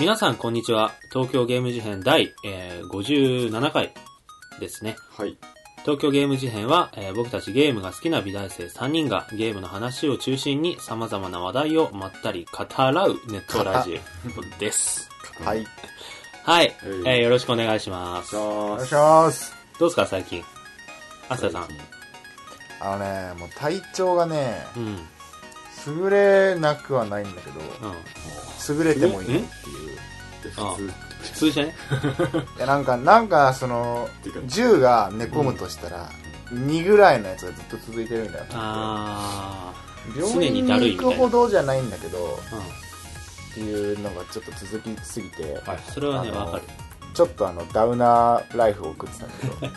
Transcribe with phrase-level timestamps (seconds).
[0.00, 0.92] 皆さんこんにちは。
[1.12, 3.92] 東京ゲーム事変第、えー57回
[4.58, 4.96] ですね。
[5.16, 5.36] はい。
[5.82, 14.00] 東京ゲーム事変は、えー僕たちゲームが好きな美大生3人がゲームの話を中心に様々な話題をまったり語らうネットラジ
[14.56, 15.10] オです。
[15.44, 15.58] はい。
[15.58, 15.66] はい、
[16.44, 18.36] はいえーよろしくお願いします。
[18.36, 19.54] おお願いします。
[19.78, 20.42] どうですか最近？
[21.28, 21.68] アスヤさん。
[22.82, 24.86] あのね、もう体調がね、うん。
[24.86, 24.98] うん。
[25.86, 27.60] 優れなくはないんだけど、
[28.68, 29.79] 優れてもいないっていう。
[30.56, 30.92] あ普通。
[31.20, 31.74] 普通じゃね？
[32.56, 36.08] いや、なんか、なんか、そのていうか、10が寝込むとしたら、
[36.52, 38.44] 2ぐらいのやつがずっと続いてるんだよ。
[38.52, 39.72] あ
[40.16, 42.56] 病常に院に行くほどじゃないんだけど、ー。
[42.56, 42.60] うん。
[42.60, 45.78] っていうのがちょっと続きすぎて、はい。
[45.92, 46.62] それはね、あのわかる。
[47.12, 49.72] ちょっとあの、ダウナーライフを送ってたんだけど、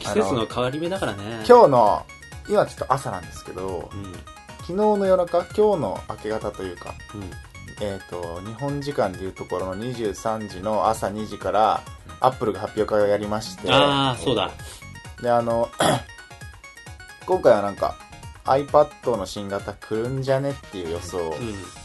[0.00, 1.44] 季節の変わり目だからね。
[1.46, 2.06] 今日の、
[2.48, 4.12] 今ちょっと朝なんですけど、うん。
[4.62, 7.30] 昨日の夜中、今日の明け方というか、うん。
[7.82, 11.82] えっ、と、日本時間でいうところの23時の朝2時から、
[12.20, 14.52] アップルが発表会をやりまして、ああ、そうだ。
[15.20, 15.68] で、あの、
[17.26, 17.96] 今回はなんか、
[18.44, 21.32] iPad の新型来るんじゃねっていう予想うん。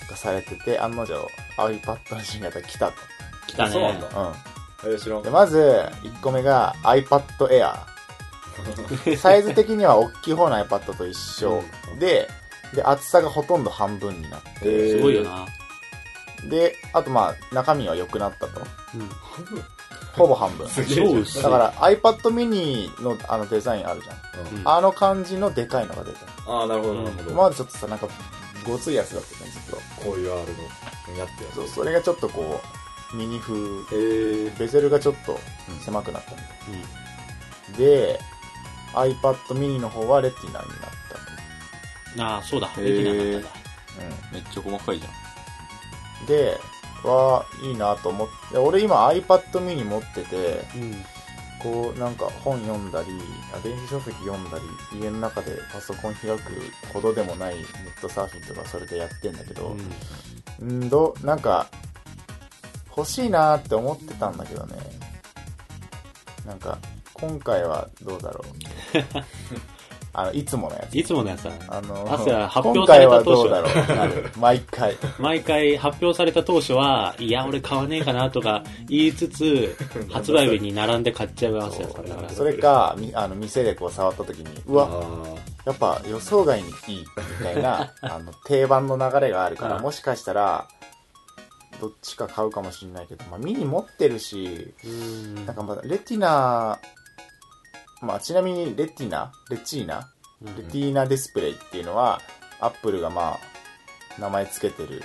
[0.08, 2.94] がされてて、案の定、iPad の新型来た
[3.48, 3.72] 来たね。
[3.72, 4.08] そうなんだ
[4.84, 5.23] うんん。
[5.23, 5.58] で、まず、
[6.04, 7.73] 1個目が iPad Air。
[9.17, 11.64] サイズ的には大きい方の iPad と一緒
[12.00, 12.28] で、
[12.73, 15.45] で、厚さがほとんど半分になって、えーすごいよな。
[16.50, 18.62] で、あとまあ、中身は良くなったと。
[18.95, 19.09] うん。
[20.16, 20.67] ほぼ半分。
[20.67, 20.73] だ
[21.50, 24.48] から iPad mini のあのデザインあるじゃん。
[24.48, 26.20] うんうんあの感じのでかいのが出た。
[26.48, 27.31] ああ、なるほど、なるほど。
[27.31, 28.08] 今までちょっとさ、なんか、
[28.66, 29.78] ごついやつだったね、ずっと。
[30.04, 30.39] こういう R
[31.14, 31.56] のやってやつ。
[31.56, 32.61] そう、それがちょっとこ
[33.14, 35.39] う、ミニ風、えー、ベゼルがちょっと
[35.82, 37.78] 狭くなったみたい。
[37.78, 38.20] で、
[38.94, 40.67] iPad mini の方はレティナになっ
[42.16, 42.21] うん。
[42.21, 42.67] ああ、そうだ。
[42.67, 43.50] へーできなかったんだ。
[43.50, 44.33] た。
[44.33, 45.27] めっちゃ細かいじゃん。
[46.26, 46.60] で、
[47.04, 50.95] は、いいなと思って、俺今 iPad mini 持ってて、うん。
[51.60, 53.08] こう、なんか本読んだり、
[53.64, 54.60] 電子書籍読んだ
[54.92, 56.54] り、家の中でパソコン開く
[56.94, 59.76] ほどでもないネットサーフィンとかそれでやってんだけど、
[60.60, 61.67] うん、ど、なんか、
[62.95, 64.77] 欲しいなーって思ってたんだけどね。
[66.45, 66.77] なんか、
[67.14, 68.48] 今回はどうだろう。
[70.17, 70.98] あの、いつものやつ。
[70.98, 71.60] いつものやつだね。
[71.70, 74.39] あの、アスヤ発今表され回はた当初どうだろう。
[74.39, 74.98] 毎回。
[75.20, 79.77] 毎回発表された当初は、いや、俺買わねえかなとか言いつつ、
[80.11, 82.30] 発売日に並んで買っちゃうわけだから。
[82.30, 87.06] それか、みあの、店でこう触った時に、うわ、あやっぱ予想外にいい
[87.39, 90.67] みたいな あの定番の流れがあるから、うんもしかしたら
[91.80, 96.80] どっちか買うかもしれないけど、まあ、ミニ持ってるしうんなんかまだレティナ、
[98.02, 99.31] まあ、ちなみにレティナ？
[99.49, 100.09] レチーナ？
[100.41, 102.21] うんレティーナディスプレイっていうのは、
[102.59, 103.37] アップルがま
[104.17, 105.02] あ名前つけてる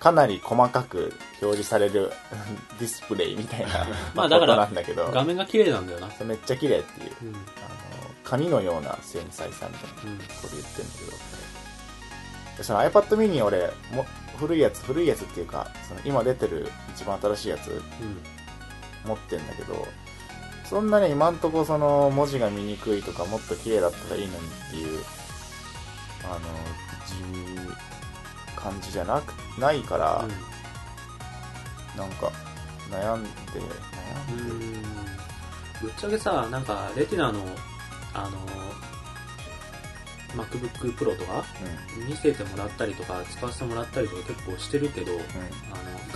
[0.00, 2.10] かなり細かく表示される
[2.80, 6.08] ディスプレイみたいな まあだからことなんだけど画面が綺麗なんだよな。
[6.24, 7.34] めっちゃ綺麗っていううん。
[7.34, 7.44] あの
[8.24, 10.18] 紙のような繊細さみたいなうん。
[10.18, 11.12] こと言ってるんだけど
[12.58, 14.04] でその iPad mini 俺も
[14.38, 17.74] 古いやつ古いやつっていうかその今出てる一番新しいやつう
[18.04, 18.22] ん。
[19.04, 19.86] 持ってんだけど
[20.74, 24.40] そんなに今んとこその文字が見にくいとかもっと綺麗だったらいいのにっ
[24.72, 24.88] ていう
[26.24, 26.40] あの
[27.06, 27.14] じ
[28.60, 30.26] 感じじゃなくないから、
[31.96, 32.32] なんか
[32.90, 33.32] 悩んでう
[34.32, 34.82] 悩んで、ん。
[35.80, 37.40] ぶっちゃけさ、なんか、レティナの、
[38.12, 38.36] あの、
[40.42, 41.44] MacBook Pro とか
[42.08, 45.18] 見せてもらったりとか、使わせてもらったりとか結構してるけど、うん。
[45.18, 45.28] うんあ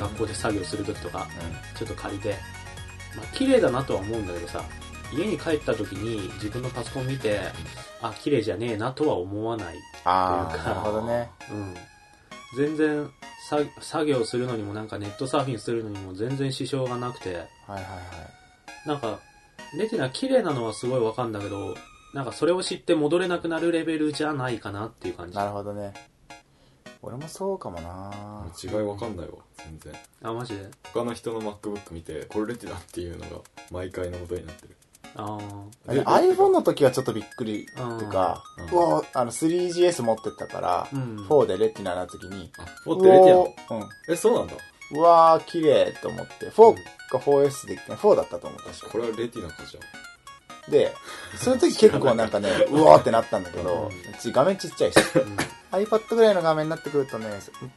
[0.01, 1.29] の、学校で作業するときとか、
[1.73, 1.77] うん。
[1.77, 2.35] ちょっと借りて、
[3.19, 4.63] まあ、綺麗だなとは思うんだけどさ、
[5.13, 7.41] 家に帰った時に自分のパソコン見て、
[8.03, 9.67] あ、綺麗じゃねえなとは思わない。
[9.67, 11.75] というかああなるほどねうん。
[12.57, 13.11] 全然、
[13.49, 17.85] さ作業するのにもなんかネットサーフィンするのにも全然支障がなくて、はいはいはい
[18.87, 19.21] なんか、
[19.77, 21.75] レティナ綺麗なのはすごいわかんだけど、
[22.15, 25.37] なんかそれを知って戻れなくなるレベルじゃないかなっていう感じ。
[25.37, 25.93] なるほどね
[27.03, 29.93] 俺もそうかもな違いわかんないわ、全然。
[30.23, 30.69] あ、マジで？
[30.93, 34.77] 他の人の MacBook 見て、これレティナっていうのが毎回のことになってる。
[35.15, 35.39] あ
[35.87, 40.89] あれ iPhone の時はちょっとびっくりっていうか、ううんわあの 3GS 持ってたから、あ。
[40.93, 41.17] うん。
[41.29, 43.81] 4でレティナな時に、あ、持ってレティうおーうん。
[43.81, 44.55] ナえ、そうなんだ。
[44.91, 46.75] うわー、綺麗と思って、4
[47.11, 48.89] か 4S で、4だったと思う、確か。
[48.91, 50.71] これはレティナかじゃん。
[50.71, 50.93] で、
[51.37, 53.91] その時結構なんかね、 うわーってなったんだけど、
[54.21, 55.37] ち画面ちっちゃいし、うん
[55.71, 57.27] iPad ぐらいの画面になってくるとね、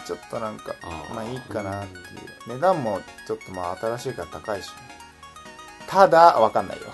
[0.06, 0.76] ちょっとなんか、
[1.14, 2.56] まあいいかなっていう。
[2.56, 4.72] 値段もちょっとまあ新しいから高いし。
[5.88, 6.88] ただ、わかんないよ。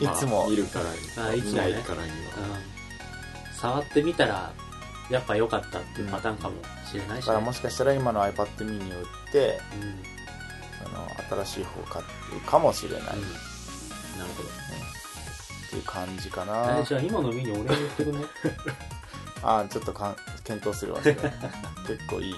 [0.00, 0.98] いつもまあ見るからに。
[1.16, 2.16] 見あいつもねないからには。
[2.16, 2.80] うん
[3.60, 4.52] 触ってみたら、
[5.10, 6.56] やっぱ良かったっていうパターンかも
[6.90, 7.26] しれないし、ね。
[7.26, 9.60] だからもしかしたら今の iPad mini を売って、
[10.82, 13.06] その新しい方買ってるかもしれない、うん。
[13.08, 13.20] なる
[14.34, 14.48] ほど。
[14.48, 16.46] っていう感じかえ
[16.78, 18.24] なじゃあ今のミニお礼言ってくんね。
[19.42, 21.14] ああちょっとかん検討するわそれ。
[21.86, 22.34] 結構いい。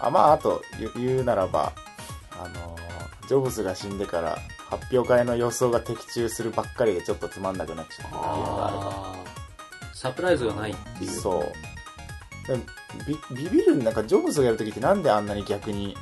[0.00, 0.62] あまああと
[0.96, 1.72] 言うならば
[2.32, 2.80] あのー
[3.28, 4.38] ジョブズが死んでから
[4.70, 8.78] 発表会の予想が的中するばっかりでちょっとつまんなくなっちゃったっていうのがある。
[8.78, 11.10] かあーサプライズがないっていう。
[11.20, 11.52] そう。
[13.06, 15.96] ビビビるんなんかジョブズがやるときってなんであんなに逆に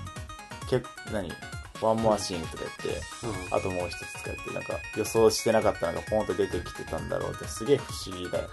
[0.71, 0.83] け
[1.13, 1.31] 何？
[1.81, 2.89] ワンモアシーンとかやって、
[3.27, 3.57] うん。
[3.57, 8.49] あともう一つ使ってなんか予想してなかったのがポンと出てきてたんだろうってすげえ不思議だよ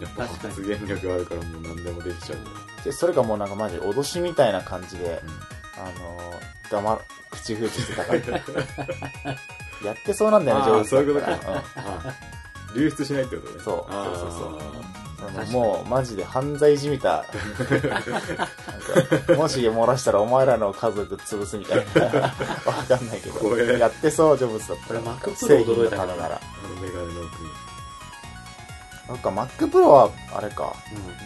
[0.00, 2.38] やっぱ確かに発言力あるからもう何でもできちゃう。
[2.84, 5.30] でそれがもうなんかマジ脅しみたいな感じで、うん
[5.80, 7.00] あのー、黙る
[7.30, 8.18] 口封じしてたから
[9.84, 11.30] やってそうなんだよね上手そういうことか。
[11.32, 12.14] だったらあ
[12.74, 13.60] 流出しないってことね。
[13.62, 15.07] そうそうそうそうう。
[15.20, 17.24] あのもうマジで犯罪じみた。
[19.36, 22.02] もし漏らしたらお前らの家族潰すみたいな。
[22.64, 23.56] わかんないけど。
[23.56, 25.00] やってそうジョブズだったら。
[25.00, 26.14] これ Mac Pro 製品の驚いたから。
[26.16, 26.40] なら。
[26.40, 27.50] あのメガネの奥に。
[29.08, 30.72] なんか Mac Pro はあれか。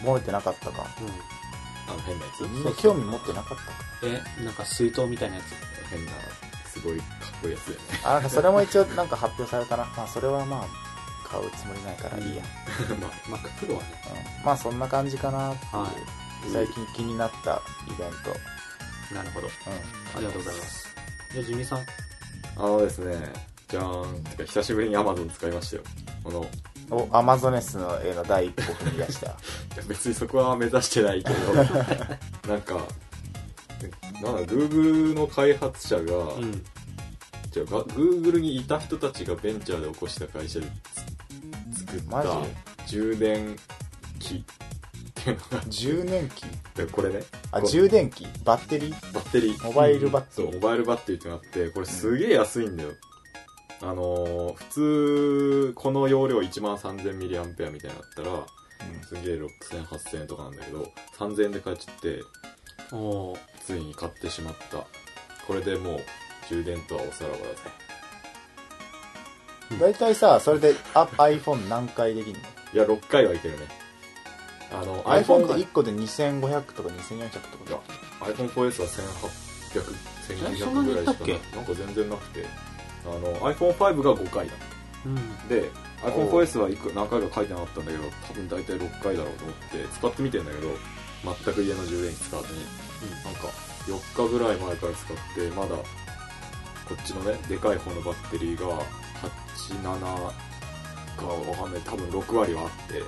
[0.03, 0.09] うん。
[0.09, 0.85] 漏れてなかったか。
[0.99, 1.07] うん。
[1.93, 2.41] あの変なやつ？
[2.43, 2.63] みん。
[2.63, 3.71] な興味持ってなかったか。
[4.03, 5.53] え、なんか水筒みたいなやつ？
[5.89, 6.11] 変な、
[6.65, 7.85] すごいかっこいいやつだよね。
[8.03, 9.85] あなんかそれも一応なんか発表されたな。
[9.95, 10.82] まあそれはまあ
[11.33, 12.43] 買うつもりないからいいや、
[13.27, 13.87] まあ、Mac Pro はね。
[14.39, 15.91] うん、まあそんな感じかなっていう、は
[16.53, 18.29] 最近気になったイベント、
[19.11, 19.15] い。
[19.15, 19.47] なるほど。
[19.47, 19.49] う
[20.15, 20.95] ありがとうございます。
[21.31, 21.79] じゃあ、ジミさん。
[22.55, 23.33] あのですね、
[23.67, 24.23] じゃーん。
[24.23, 25.83] てか、久しぶりに Amazon 使いましたよ。
[26.23, 26.47] この、ん、
[26.91, 31.53] おアマゾネスの絵の第一歩踏み出したいや 別にそこは目指してないけど、
[32.47, 32.75] なんか、
[34.21, 36.63] なんだ、Google の開発者が、うん。
[37.49, 41.12] じゃあ、が Google にいた人たちがベンチャーで起こした会社でつ
[41.99, 42.27] 作っマジ？
[42.29, 43.55] た充電
[44.19, 44.43] 器っ
[45.13, 46.43] ていうのが、充電器？
[46.75, 48.27] でこれね、あ充電器？
[48.43, 49.13] バッテリー？
[49.13, 49.63] バッテリー。
[49.65, 52.89] モバイルバッテリー、そう、モバイルバッテリーってのがあって、これすげえ安いんだよ。
[53.81, 58.45] あのー普通、この容量1万 3000mAh みたいなのだったら、
[59.07, 62.21] すげえ6000、8000円とかなんだけど、3000円で買っちゃって。
[63.65, 64.85] ついに買ってしまった。
[65.47, 65.99] これでもう、
[66.49, 67.49] 充電とはおさらばだぜ。
[69.79, 72.53] 大体さそれであ iPhone 何回できるの？
[72.73, 73.67] いや、6回はいけるね。
[74.71, 77.79] あの、iPhone がって1個で2500とか2400とかいや
[78.21, 79.83] iPhone4S は1800、
[80.31, 82.45] えそんな1900にぐらいしかないいったっけなんか全然なくて。
[83.05, 84.53] あの、iPhone5 が5回だ。
[85.05, 85.47] うん。
[85.47, 85.69] で
[86.03, 90.67] iPhone4S はいく何回か書いてなかったんだけど多分大体6回だろうと思って使ってみてんだけど
[91.45, 92.59] 全く家の充電器使わずに、
[93.23, 93.47] なんか
[93.87, 95.83] 4日ぐらい前から使ってまだこ
[97.01, 98.83] っちのねでかい方のバッテリーが
[99.23, 99.83] 87
[101.15, 101.81] かわかんない。
[101.81, 103.01] 多分6割はあって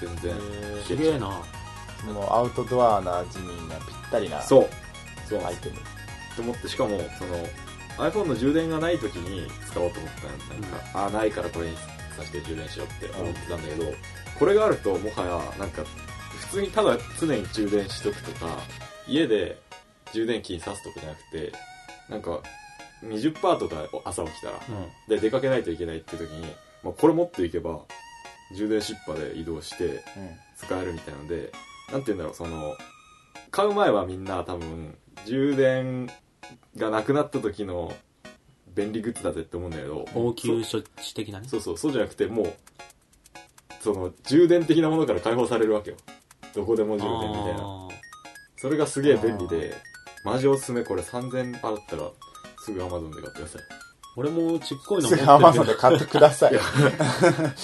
[0.00, 0.34] 全然。
[0.34, 1.28] えー、すげえな。
[1.28, 4.68] もうアウトドアな地にはぴったりなそう。
[5.28, 5.44] そう。
[5.44, 5.76] アイテム。
[6.36, 10.12] と思ってしかもその iPhone の充電がない時に使おうと思っ
[10.48, 13.92] たんなんか、ああないからこれにさせて充電しようって思ってたんだけど、
[14.38, 15.82] これがあるともはやなんか
[16.38, 18.58] 普通にただ常に充電しとくとか
[19.06, 19.60] 家で
[20.12, 21.52] 充電器に挿すとかじゃなくて
[22.08, 22.40] なんか
[23.02, 24.88] 20%とか朝起きたらうん。
[25.08, 26.42] で出かけないといけないっていう時に、
[26.82, 27.80] まあ、これ持っていけば
[28.54, 30.00] 充電しっぱで移動してうん
[30.60, 31.52] 使えるみたいなので、
[31.90, 32.76] なんて言うんだろう、その、
[33.50, 36.08] 買う前はみんな多分、充電
[36.76, 37.92] がなくなった時の
[38.74, 41.48] 便利グッズだぜって思うんだけど、応急処置的なね。
[41.48, 42.54] そうそう、そうじゃなくて、もう、
[43.80, 45.96] その、充電的なものから解放されるわけよ。
[46.54, 47.60] どこでも充電みたいな。
[47.62, 47.88] あ
[48.56, 49.74] それがすげえ便利で、
[50.24, 52.10] マジおすすめ、これ3000あったら、
[52.64, 53.62] すぐ Amazon で買ってください。
[53.62, 56.58] ー俺もちっこいのす持ってるけどぐアマゾンで買ってください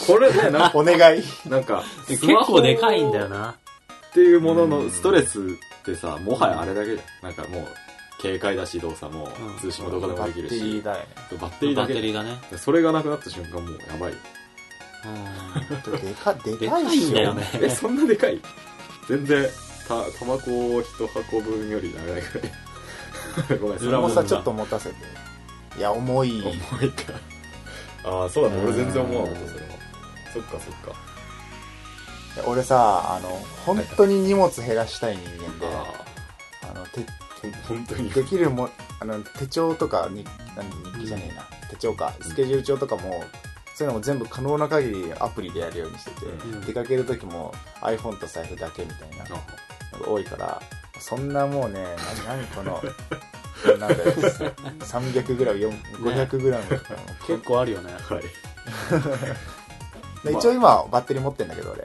[0.06, 3.56] これね、な お願いなんか、結構でかいんだよな。
[4.10, 5.42] っていうもののストレスっ
[5.84, 7.30] てさ、もはやあれだけじゃん。
[7.30, 7.66] なんかもう、
[8.22, 11.06] 軽快だし動作もうん、通信もどこでもバッテできるし、リーだよね
[11.40, 12.38] バッテリーバだけッテリーがね。
[12.56, 14.12] それがなくなった瞬間もうやばい。
[14.12, 16.00] うん。
[16.00, 17.50] でかででかかいっしょいんだよね。
[17.60, 18.40] え、そんなでかい？
[19.08, 19.46] 全然、
[19.88, 22.65] た、タバコを一箱分より長いくらい。
[23.60, 24.96] ごめん、それはもさちょっと持たせて
[25.78, 26.50] いや重い重
[26.82, 27.12] いか。
[28.04, 28.62] ああ、そうだね。
[28.62, 29.70] 俺全然思わなかった、うんそれは。
[30.32, 31.06] そっかそっか。
[32.46, 33.28] 俺さあの
[33.64, 37.00] 本当に荷物減らしたい人間でああのて
[37.66, 38.10] 本当に？
[38.10, 38.68] できるも
[39.00, 40.24] あの手帳とかに
[40.54, 43.24] 何日記じゃねえな、手帳かスケジュール帳とかも、
[43.74, 50.60] そういうのも全部可能な限りアプリでやるようにしてて、うん出かける時も iPhone と財布だけみたいなのが多いから
[50.98, 51.82] そんなもうね
[52.26, 52.82] な何この
[53.78, 54.12] なんだよ
[54.80, 57.92] 300g、500g とかも結構あるよね。
[57.92, 58.22] はい。
[60.24, 61.84] で一応今バッテリー持ってんだけど俺。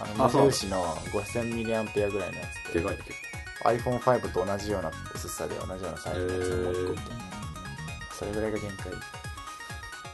[0.00, 2.72] あの無印の 5000mAh ぐらいのやつ。
[2.72, 2.96] でかい。
[2.96, 3.18] ね、結
[3.64, 7.28] iPhone5 と同じような薄さで同じようなサイズのやつをもう一個みたいな
[8.12, 8.92] それぐらいが限界。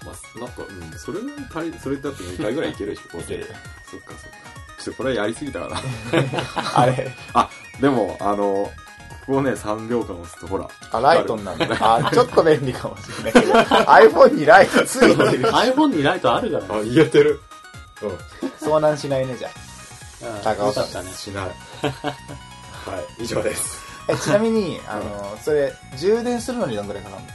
[0.05, 3.47] まあ、なんか、うん、それぐらい足り、それだって2回ぐらいいけるでしょ、いける。
[3.91, 4.55] そっかそっか。
[4.79, 5.81] ちょっとこれはやりすぎたかな。
[6.77, 7.11] あれ。
[7.33, 7.49] あ、
[7.81, 8.71] でも、あの、
[9.27, 10.69] ここをね、3秒間押すと、ほら。
[10.93, 13.53] あライトになるんだあちょっと便利かもしれないけど
[13.91, 16.69] iPhone にライトついてる iPhone にライトあるからね。
[16.71, 17.41] あ、言えてる。
[18.03, 21.15] う遭難しないねじゃうん高尾さんよかったねん。。
[21.15, 21.45] しない。
[22.85, 23.83] はい、以上です。
[24.09, 27.29] あえちなみにあのそれ充電するのにどんぐらいかかるの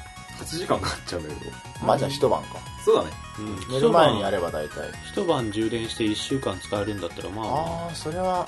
[0.46, 1.52] ？8時間かかっちゃうんだけど。
[1.82, 3.10] まあじゃあ一晩かそうだね。
[3.40, 8.48] うん寝る前にやれば大体一晩充電して1週間使えるんだったらまあ、ああそれは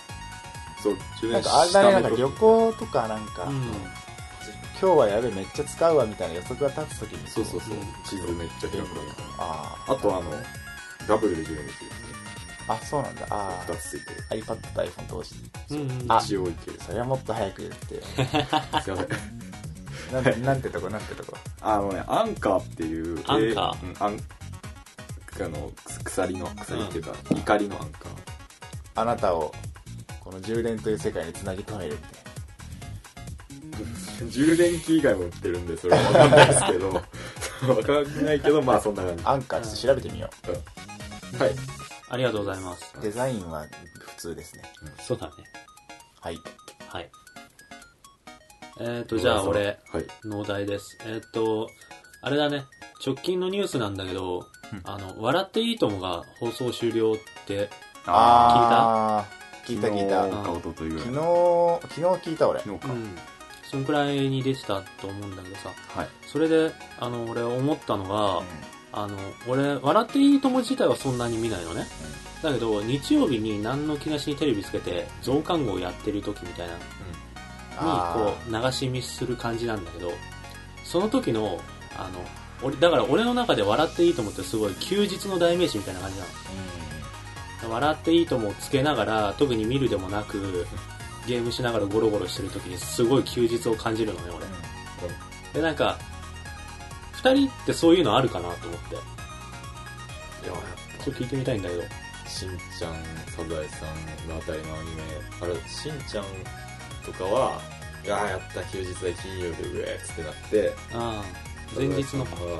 [0.81, 3.61] そう、充電なんかあれだねなんか旅行とかなんか、うん。
[4.81, 7.81] 今日はやべえめっちゃ使うわみたいな予測が立つ時にそうそうそううん。
[8.03, 9.01] 地図めっちゃ開くか
[9.37, 9.45] ら。
[9.45, 10.31] ああとあの、
[11.07, 11.91] ダブルで充電できる
[12.67, 14.23] ああそうなんだあ2つついてる。
[14.29, 16.11] あ iPad と iPhone 同時にうんうん。
[16.11, 16.79] あ一応いける。
[16.79, 18.01] それはもっと早く言ってよ
[18.81, 19.41] すいません。
[20.11, 21.37] なんてなんてとこなんてとこ？
[21.61, 23.59] あのね、アンカーっていう、アンカーえうん
[24.03, 24.19] アン、
[25.39, 28.11] あの、く鎖の、鎖っていうか、怒りのアンカー。
[28.95, 29.53] あなたを
[30.31, 32.11] この充電という世界につなぎ止めるみたい
[34.29, 37.01] 充電器以外も売ってるんで、それはわかんないですけど、 わ
[37.83, 39.23] かんないけど、まあそんな感じ。
[39.23, 40.29] なアンカーちょっと調べてみよ
[41.37, 41.55] はい。
[42.09, 42.93] ありがとうございます。
[42.97, 43.65] うデザインは
[43.99, 44.63] 普通ですね
[45.01, 45.33] そうだね。
[46.21, 46.37] はい
[46.87, 47.09] はい。
[48.79, 50.07] えっ、と、じゃあ俺、はい。
[50.23, 50.97] のお題です。
[51.05, 51.67] えっ、と、
[52.21, 52.65] あれだね。
[53.05, 57.69] 直近のニュースなんだけど、うんあの、笑っていいともが放送終了って、
[58.05, 61.05] ああ聞いた聞いた昨日か一昨日ぐらい。
[61.05, 62.93] 昨日昨日聞いた俺昨日か。
[62.93, 63.17] うん。
[63.71, 66.07] そんくらいに出てたと思うんだけどさ、はい。
[66.27, 68.43] それで、あの、俺思ったのが、
[68.91, 71.85] あの、俺、笑っていいとも自体はそんなに見ないのね。
[72.43, 76.79] だけど、日曜日に何の気なしにテレビつけて、増刊号やってる時みたいな、に、
[77.77, 80.11] あこう、流し見する感じなんだけど、
[80.83, 81.61] その時の、
[81.97, 82.19] あの、
[82.63, 86.29] 俺、だから俺の中で笑っていいと思ってすごい休日の代名詞みたいな感じなの。
[87.67, 90.65] 笑っていいともつけながら、特に見るでもなく、
[91.27, 94.31] ゲームしながらゴロゴロしてる時にすごい休日を感じるのね、
[95.53, 95.61] 俺。
[95.61, 95.97] で、なんか、
[97.13, 98.95] 二人ってそういうのあるかなと思って。
[98.95, 99.03] いや、
[101.03, 101.83] ちょっと聞いてみたいんだけど。
[102.27, 102.93] しんちゃん、
[103.27, 103.85] サザエさ
[104.25, 105.03] んのあたりのアニメ、
[105.41, 106.25] あれ、しんちゃん
[107.05, 107.61] とかは、
[108.03, 112.31] いやーやった、休日で金曜でうえーっつってなって、ああ、前日のか。
[112.31, 112.59] サザエさんは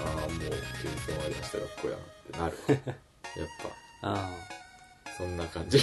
[0.00, 1.96] ああ、もう休日終わりました、学校や
[2.38, 2.82] なってなる。
[3.36, 3.48] やっ
[4.02, 4.30] あ
[5.04, 5.78] ぱ、そんな感じ。
[5.78, 5.80] い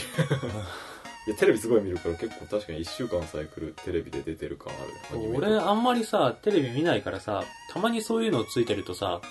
[1.30, 5.36] や、テレビすごい見るから結構確かに1週間のサイクルテレビで出てる感ある。
[5.36, 7.44] 俺、あんまりさ、テレビ見ないからさ、
[7.74, 9.22] たまにそういうのついてるとさ、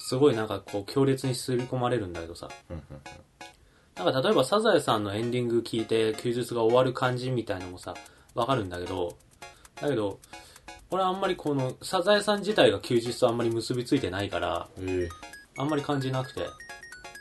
[0.00, 3.00] すごいなんかこう強烈に吸い込まれるんだけどさ、うんうんうん。
[4.04, 7.94] なんか例えばサザエさんのエンディング聞いて休日が終わる感じみたいなのもさ、
[8.34, 9.16] わかるんだけど、
[9.80, 10.18] だけど、
[10.90, 15.08] 俺あんまりこのサザエさん自体が休日とあんまり結びついてないから、え。
[15.58, 16.42] あんまり感じなくて、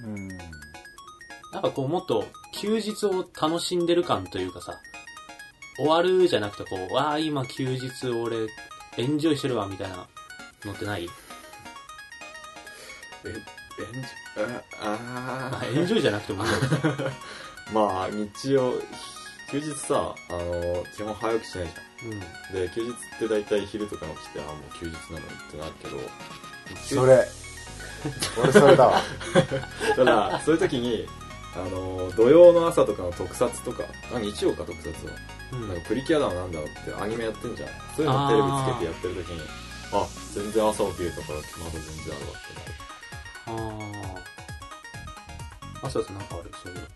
[0.03, 0.29] うん
[1.55, 4.73] なんかこうもっと休日を楽しんでる感というかさ、
[5.77, 8.47] 終わるじゃなくてこう、わあ今休日俺
[8.97, 10.05] エンジョイしてるわみたいな
[10.65, 11.07] のってない？
[13.25, 13.35] え、エン
[14.01, 14.07] ジ
[14.81, 14.99] あ
[15.51, 16.51] ああエンジョイじゃなくてもいい。
[17.73, 18.73] まあ、日曜、
[19.49, 21.67] 休日さ、あの、基本早起きしない
[22.01, 22.13] じうん。
[22.13, 22.19] ゃん。
[22.53, 25.97] で、休日って大体昼とかに起きて、あもう休日なのにってなるけど、
[27.01, 27.27] それ。
[28.37, 29.01] 俺それだわ。
[29.95, 31.07] ただ、そういう時に、
[31.55, 33.83] あの、土曜の朝とかの特撮とか、
[34.13, 35.13] あ、日曜か特撮は。
[35.53, 37.69] うんなんかプリキュアだのなんだろうってアニメやってんじゃん。
[37.95, 39.41] そういうのテレビつけてやってる時に、
[39.93, 43.61] あ、全然朝起きれたから、まだ全然あるわってなる。
[43.61, 44.17] あ
[45.83, 45.87] あ。
[45.87, 46.87] あ、そうそう、なんかある、そういう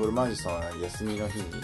[0.00, 1.58] 俺マジその休みの日にの。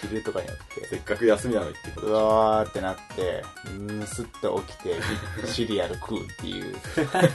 [0.00, 4.94] 昼とかに起きてせっかく休みなのにってことうわーってなってうんすっと起きて
[5.46, 7.26] シリアル食うっていう だか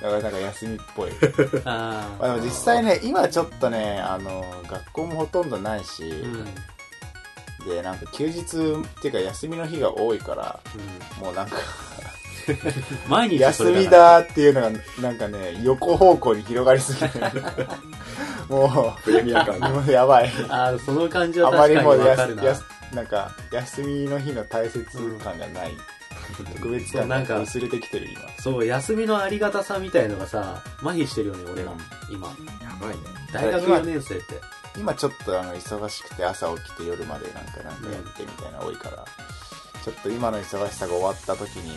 [0.00, 1.62] らなんか休みっぽいうん。
[1.64, 6.44] あまあでも実際ね今ちょっとねあの学校もほとんどないし、うん。
[7.66, 8.46] でなんか休日っ
[9.02, 10.58] ていうか休みの日が多いから
[11.20, 11.62] もうなんかうん。
[13.08, 17.20] 毎日そ休みれだだっていうのがなんかね横方向に広がりすぎて
[18.48, 19.68] もプレミア感うが。
[19.70, 20.32] も うやばい。
[20.48, 22.42] ああ、その感じはあま確かにわかるな。
[22.42, 24.84] すやすなんか休みの日の大切
[25.22, 25.76] 感がない、
[26.54, 31.72] 特別感なんかが薄れてきてる今そう、休みのありがたさみたいのがさ、麻痺してるよね、俺が。
[32.10, 32.28] 今。
[32.28, 32.34] や
[32.80, 32.96] ばいね。
[33.32, 34.40] 大学4年生って。
[34.76, 39.04] 今ちょっとあの忙しくて朝起きて夜までなんかなんかやってみたいなの多いから、
[39.84, 41.76] ちょっと今の忙しさが終わった時に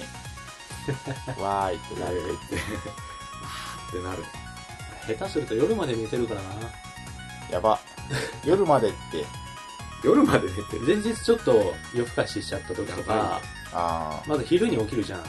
[1.41, 2.59] わーいってなるって、 っ
[3.91, 4.23] てなる。
[5.07, 6.49] 下手すると夜まで寝てるからな。
[7.51, 7.79] やば
[8.43, 9.25] 夜までって
[10.03, 10.81] 夜まで寝てる。
[10.85, 13.41] 前日ちょっと夜更かししちゃった時とか、
[13.73, 15.19] あまず昼に起きるじゃん。
[15.21, 15.23] あ。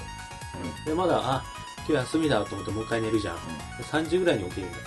[0.84, 1.44] で、まだ、あ、
[1.78, 3.36] 今日休みだと思ってもう一回寝るじゃん。
[3.78, 4.84] で3時ぐらいに起きるんだよ。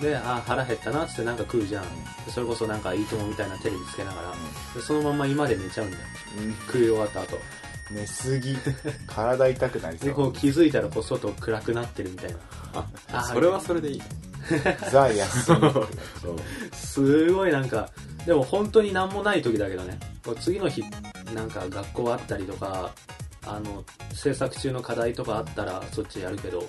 [0.00, 1.84] で、あ、腹減ったなっつってなんか食うじゃん。
[2.24, 4.32] でそれこそなんかいいともみたいなテレビつけながら、
[4.74, 6.02] でそのまま今で寝ちゃうんだよ。
[6.38, 6.44] うん。
[6.44, 6.56] うん。
[6.66, 7.38] 食い終わった後。
[7.90, 8.56] 寝すぎ。
[9.06, 10.32] 体痛くなりそで、こうう。
[10.32, 12.38] 気づいたらこう外暗くなってるみたいな。
[12.74, 14.02] ああ、それはそれでいい。
[14.90, 15.58] ザ・休み。
[16.72, 17.90] すごいなんか、
[18.24, 20.82] でも本当になんもない時だけどね、こう次の日、
[21.34, 22.92] なんか学校あったりとか、
[23.46, 26.64] あの、制作中の課題とかあったらそっちやるけど、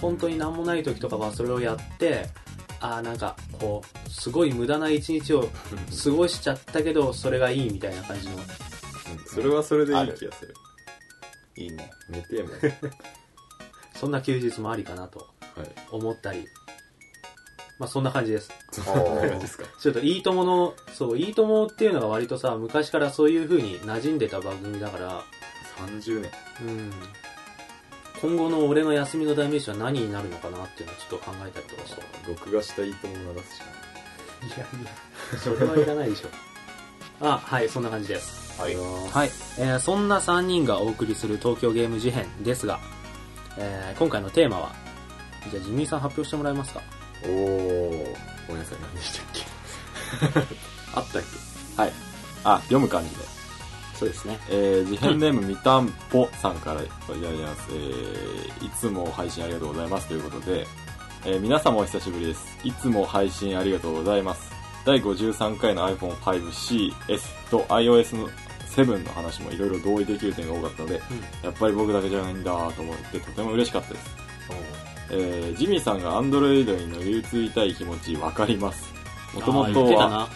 [0.00, 2.28] 本当になんもない時とかはそれをやって、
[2.80, 5.48] あーなんかこう、すごい無駄な一日を
[6.04, 8.36] 過ごしちゃったけど、それがいいみたいな感じの。
[9.36, 10.54] うんそれはそれでいい気がする。
[11.56, 11.90] いいね。
[12.08, 12.50] 寝ても。
[13.94, 15.70] そんな休日もありかなとはい。
[15.90, 16.46] 思ったり。
[17.78, 18.50] まあそんな感じです。
[18.70, 18.84] そん
[19.16, 19.64] な感じですか。
[19.80, 25.22] ちょっといいともの、そう、いいともっていうのが割とさ、昔からそういう風に馴染んでた番組だから、
[25.78, 26.30] 30年。
[26.62, 26.92] うん。
[28.20, 32.02] 今後の俺の休みの代名詞は何になるのかなっていうのをちょっと考えたりとかして。
[32.28, 33.66] 録画したいいとも流すしか
[34.46, 36.53] いやいや、それはいらないでしょ。
[37.20, 38.60] あ、はい、そんな感じです。
[38.60, 38.74] はい。
[38.76, 42.80] はい、えーそんな3人がお送りする東京ゲーム事変ですが、
[43.58, 44.72] えー今回のテーマは、
[45.50, 46.80] じゃあジミーさん発表してもらえますか？
[47.24, 48.16] おー。
[48.46, 49.42] ごめんなさい、何でしたっけ？
[50.94, 51.22] あったっ
[51.76, 51.92] はい。
[52.44, 53.16] あ、読む感じで。
[53.98, 54.38] そうですね。
[54.50, 57.68] えー、事変ネームみたんぽさんからいただきます。
[57.70, 60.66] えー、いつも配信ありがとうございますということで、
[61.24, 62.44] えー、皆様お久しぶりです。
[62.64, 64.53] いつも配信ありがとうございます。
[64.84, 68.28] 第53回の iPhone5CS と iOS の
[68.74, 71.00] 7の話もいろいろ同意できる点が多かったので、
[71.42, 74.24] やっぱり僕だけじゃないんだと思ってとても嬉しかったです。
[75.10, 78.92] えー、ジミーさんが Android に乗り移りたい気持ちわかります。
[79.34, 80.28] もともとは。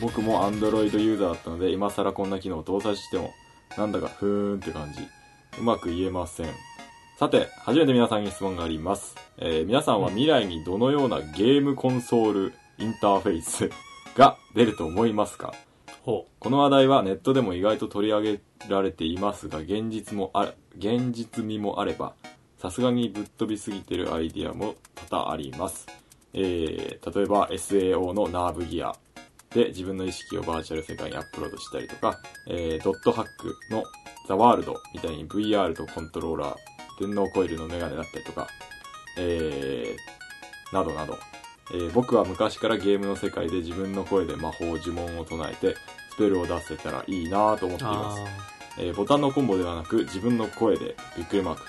[0.00, 3.32] 僕も Android ユーザーだったので、今更こんな機能を搭載しても、
[3.78, 5.00] なんだかふーんって感じ。
[5.58, 6.46] うまく言えません。
[7.18, 9.14] さて、初めて皆さんに質問があります。
[9.38, 13.70] えー皆さんは未来にどのようなゲームコンソールインターフェース
[14.16, 15.52] が出ると思いますか？
[16.02, 22.14] ほこの話題はネットでも意外と取り上げられていますが、現実もあ、現実味もあれば、
[22.58, 24.74] さすがにぶっ飛びすぎてるアイディアも
[25.08, 25.86] 多々あります。
[26.32, 28.92] えー、例えば SAO のナーブギア
[29.50, 33.84] で自分の意識をバーチャル世界にアップロードしたりとか、えー、ドットハックの
[34.26, 36.56] ザワールドみたいに VR とコントローラー、
[37.00, 38.48] 電脳コイルのメガネだったりとか、
[39.16, 41.16] えー、などなど、
[41.72, 45.76] えー僕は昔からゲームの世界で自分の声で魔法呪文を唱えて
[46.10, 48.20] スペルを出せたらいいなぁと思っています。
[48.20, 48.24] あ。
[48.78, 51.62] えーボタンのコンボではなく自分の声でびっくりマーク、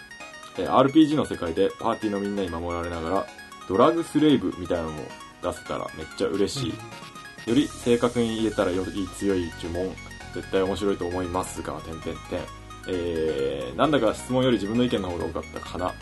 [0.59, 3.25] えー RPG の世界でパーティーのみんなに守られながら
[3.67, 5.03] ドラッグスレイブみたいなのも
[5.41, 9.93] 出せたらめっちゃ嬉しい、より正確に言えたらより強い呪文
[10.33, 12.39] 絶対面白いと思いますが点々点
[12.87, 15.93] えー、なんだか質問より自分の意見の方が多かったかな。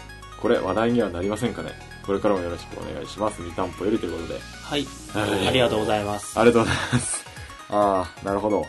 [0.41, 1.71] これ話題にはなりませんかね？
[2.05, 4.85] これからもよろしくお願いしますみたんぽよりということではい。
[5.13, 6.39] はいありがとうございます。
[6.39, 7.25] ありがとうございます
[7.69, 8.65] ああなるほど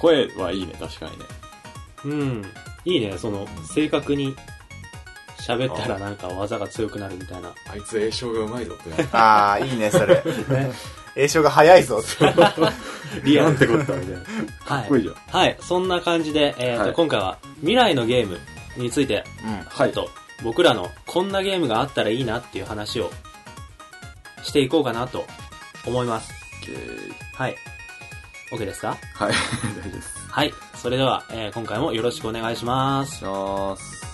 [0.00, 1.24] 声はいいね確かにね
[2.04, 2.44] うん。
[2.84, 4.34] いいね、その、正確に
[5.38, 7.52] 喋ったらなんか技が強くなるみたいな。
[7.70, 9.08] あいつ栄唱がうまいぞってな。
[9.18, 10.22] ああ、いいね、それ。
[11.16, 12.34] 栄唱が早いぞって。
[13.24, 14.24] リアルなんてこったみたいなは
[14.66, 15.56] かっこいいじゃんはい。
[15.60, 18.38] そんな感じで、えーとはい今回は未来のゲーム
[18.76, 19.66] について、うん。
[19.76, 20.10] ちょっと
[20.42, 23.10] 僕らのこんなゲームがあったらいいなっていう話を
[24.42, 25.24] していこうかなと
[25.86, 26.32] 思います。
[27.34, 27.56] はい。
[28.52, 28.96] OK ですか？
[29.14, 30.54] はい 大丈夫ですはい。
[30.74, 33.16] それでは、えー今回もよろしくお願いします。
[33.18, 34.07] します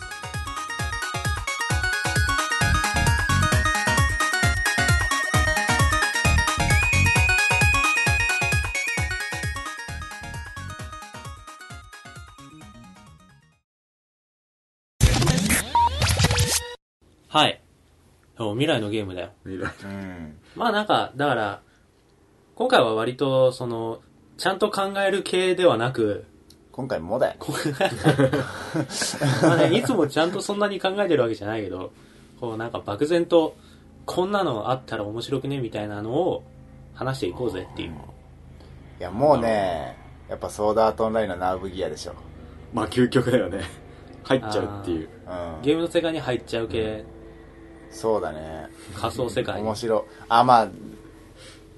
[17.35, 17.61] はい。
[18.39, 19.31] そう未来のゲームだよ。
[19.43, 20.37] 未来うん。
[20.55, 21.63] まあなんか、だから、
[22.55, 24.03] 今回は割と、その、
[24.39, 26.27] ちゃんと考える系ではなく、
[26.71, 27.35] 今回もだよ。
[29.43, 31.91] まあね、いつもちゃんとそんなに考えてるわけじゃないけど、
[32.39, 33.57] こうなんか漠然と、
[34.07, 36.45] こんなのあったら面白くねみたいなのを
[36.95, 37.91] 話していこうぜっていう。
[37.91, 39.97] いや、もうね、
[40.29, 42.15] やっぱソードアートオンラインのナーブギアでしょ。
[42.73, 43.63] まあ究極だよね
[44.23, 45.63] 入っちゃうっていううん。
[45.63, 47.05] ゲームの世界に入っちゃう系、
[47.95, 48.69] そうだね。
[48.95, 49.67] 仮想世界に。
[49.67, 50.03] 面白い。
[50.29, 50.69] あ、まあ、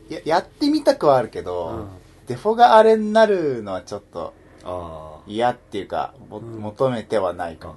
[0.08, 1.88] や、やってみたくはあるけど、うん
[2.26, 7.74] デフォがあれになるのはちょっとあ嫌っていうか、もうん求めてはないかも。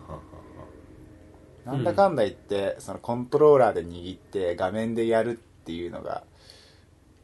[1.66, 6.24] なんだかんだ言って、そのコントローラーで握って画面でやるっていうのが、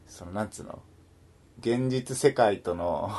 [0.06, 0.78] そのなんつうの？
[1.58, 3.10] 現実世界との、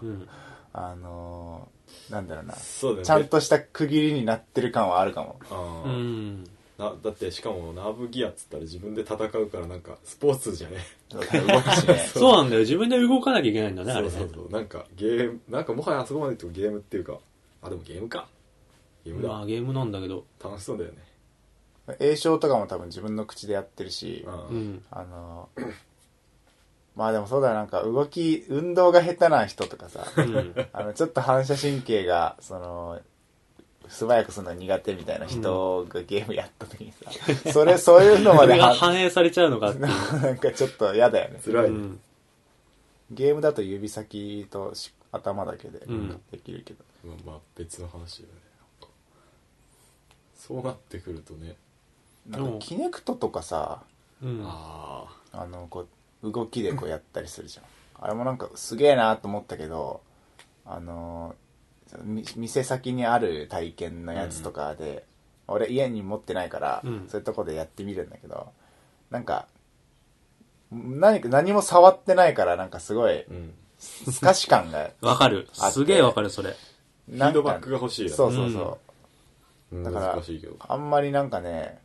[0.00, 0.28] うん。
[0.72, 2.58] あのーなんだろうな、ね
[3.04, 5.38] ちゃんとした区切りになってる感はあるかも。
[5.84, 6.44] うん。
[6.80, 10.78] なだってしかもナーブギアっつったら自分で戦うからなんかスポーツじゃね
[11.10, 11.98] 動くしね。
[12.14, 12.60] そうなんだよ。
[12.62, 14.10] 自分で動かなきゃいけないんだね、あれね。
[14.10, 17.18] そうそうそうなんかゲームなんかもはやあそこまで言うとゲームっていうか
[17.62, 18.28] あでもゲームか
[19.04, 20.24] ゲームだ、まあゲームなんだけど。
[20.42, 20.98] 楽しそうだよね
[21.98, 24.84] 栄唱とかも多分自分の口でやってるし、ううんん。
[24.90, 25.72] あのー
[26.96, 30.54] まあでもそうだよなんか動き、運動が下手な人とかさ、うん。
[30.72, 33.00] あの、ちょっと反射神経が、その、
[33.90, 37.10] 素早くするの苦手みたいな人がゲームやった時にさ、
[37.52, 39.80] それ、そういうのまでは、 反映されちゃうのかって。
[39.80, 41.40] なんかちょっと嫌だよね。
[41.44, 42.00] 辛い、うん。
[43.10, 46.84] ゲームだと指先とし頭だけでうんできるけど。
[47.04, 48.40] まあ、まあ別の話だよね
[50.36, 51.56] そうなってくるとね
[52.26, 53.82] なんかキネクトとかさ、
[54.22, 54.42] うん。
[54.44, 55.86] ああの、こ
[56.22, 57.64] う、動きでこうやったりするじゃん。
[58.02, 60.00] あれもなんかすげえなと思ったけど、
[60.64, 61.49] あの、み
[62.36, 65.04] 店先にある体験のやつとかで、
[65.46, 67.04] 俺家に持ってないから、うん。
[67.08, 68.52] そういうとこでやってみるんだけど、
[69.10, 69.48] なんか、
[70.70, 73.54] 何か、何も触ってないから、なんかすごいあ、うん。
[73.78, 75.48] 透かし感が、 わかる。
[75.52, 76.54] すげえわかる、それ。
[77.08, 78.16] なんかフィードバックが欲しいよね。
[78.16, 78.78] そうそうそ
[79.72, 79.76] う。
[79.76, 79.82] うん。
[79.82, 80.56] だから難しいけど。
[80.60, 81.80] あんまりなんかね、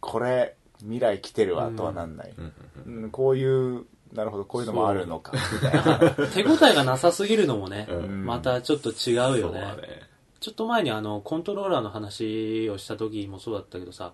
[0.00, 2.34] これ、未来来てるわとはなんない。
[2.36, 2.52] うん。
[2.86, 3.04] うん。
[3.04, 5.98] うんこういう、なるほど、こういうのもあるのか、みたいな。
[6.28, 9.40] 手応えがなさすぎるのもね、うんまたちょっと違うよね。
[9.42, 10.02] そうだね
[10.40, 14.12] ちょっと前にあの、コントローラーの話をした時もそうだったけどさ、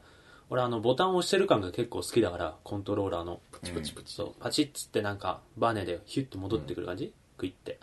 [0.48, 3.40] 俺あの、ボタンを押してる感が結構好きだから、コントローラーの。
[3.52, 7.78] プチプチプチそう、パチッつってなんか、バネでヒュッと戻ってくる感じ、グイって。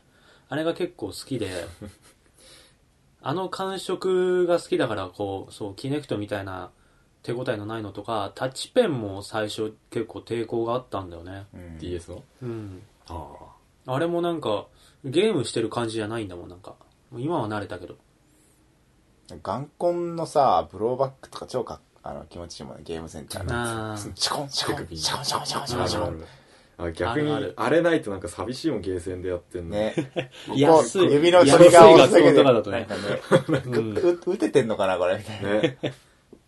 [0.50, 1.66] あれが結構好きで、
[3.22, 6.72] あの感触が好きだから、こう、そう、キネクトみたいな
[7.28, 11.46] 手応えのないのとか、タッチペンも最初結構抵抗があったんだよね。
[11.54, 12.82] うん DS のうん。
[13.10, 13.28] あ
[13.86, 14.68] あれもなんか、
[15.04, 16.76] ゲームしてる感じじゃないんだもん、なんか。
[17.18, 17.98] 今は慣れたけど。
[19.44, 23.92] 眼コンのさ、ブローバックとか超かあの気持ちいいもんね、ゲームセンターの。
[23.92, 26.24] あーシャコン、シャコン、シャコン、シャコン、シャコン、シャコン、シャコン。
[26.78, 29.94] あ逆にあるあるあれないとなんか寂しいもんゲーセンでやってんのね。
[30.48, 32.88] ここ安い指のトリガーを押すだけで、安い学校とかだとね
[33.50, 35.62] なんか打ててんのかな、これ、みたいな。
[35.62, 35.78] ね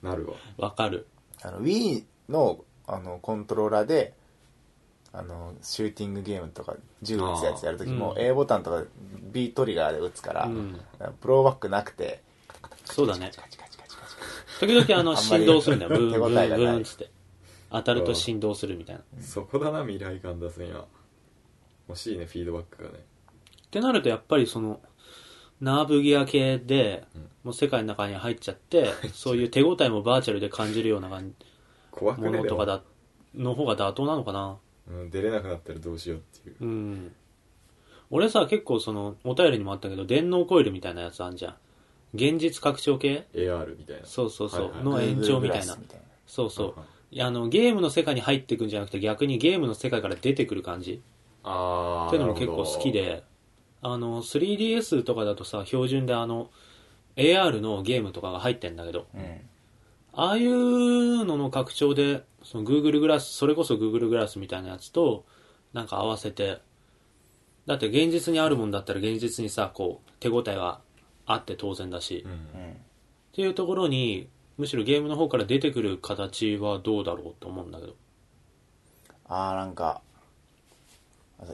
[0.01, 1.07] なるわわかる。
[1.41, 4.13] あの、Wii の、あの、コントローラーで、
[5.11, 8.83] あの、シューティングゲームとか、銃撃つやつやるときも、うん A ボタンとか
[9.31, 10.79] B トリガーで撃つから、うん
[11.21, 12.21] プローバックなくて、
[12.85, 13.27] そうだね。
[13.27, 13.95] カチカチカチカチ
[14.59, 15.89] 時々あの、あんまり振動するんだよ。
[15.89, 17.11] ブーン、ブーン、手応えがないブーンっつって。
[17.71, 19.01] 当たると振動するみたいな。
[19.01, 20.85] っそこだな未来感出すには
[21.87, 22.99] 欲しいねフィードバックがね
[23.71, 24.81] てなるとやっぱりその、
[25.61, 27.05] ナーブギア系で、
[27.43, 31.35] もう世界の中に入っちゃって、そういう手応えもバーチャルで感じるような感じ、
[31.91, 32.81] 怖くねでもものとかだ、
[33.35, 34.57] の方が妥当なのかな。
[34.89, 37.11] うん、出れなくなったらどうしようっていううん。
[38.09, 41.55] 俺さ、結構その、お便りにもあったけど、電脳コイルみたいなやつあんじゃん。
[42.15, 44.61] 現実拡張系？AR みたいなそうそうそう。
[44.63, 45.77] はいはいの延長みたいな。
[46.25, 47.15] そうそうはいはい。
[47.15, 51.01] いやあの、ゲームの世界に入っていくんじゃなくて逆にゲームの世界から出てくる感じ
[51.43, 53.23] ああっていうのも結構好きで、
[53.81, 56.49] あの、3DS とかだとさ、標準であの、
[57.15, 59.41] AR のゲームとかが入ってんだけど、うん。
[60.13, 65.25] ああいうのの拡張で、その Google グラス、それこそ Google グラスみたいなやつと、
[65.73, 66.61] なんか合わせて、
[67.65, 70.81] だって現実にあるもんだったら現実にさ、こう、手応えが
[71.25, 72.71] あって当然だし、うんうん。
[72.71, 72.75] っ
[73.33, 77.95] ていうところに、むしろゲームの方から出てくる形はどうだろうと思うんだけど。
[79.27, 80.01] あーなんか、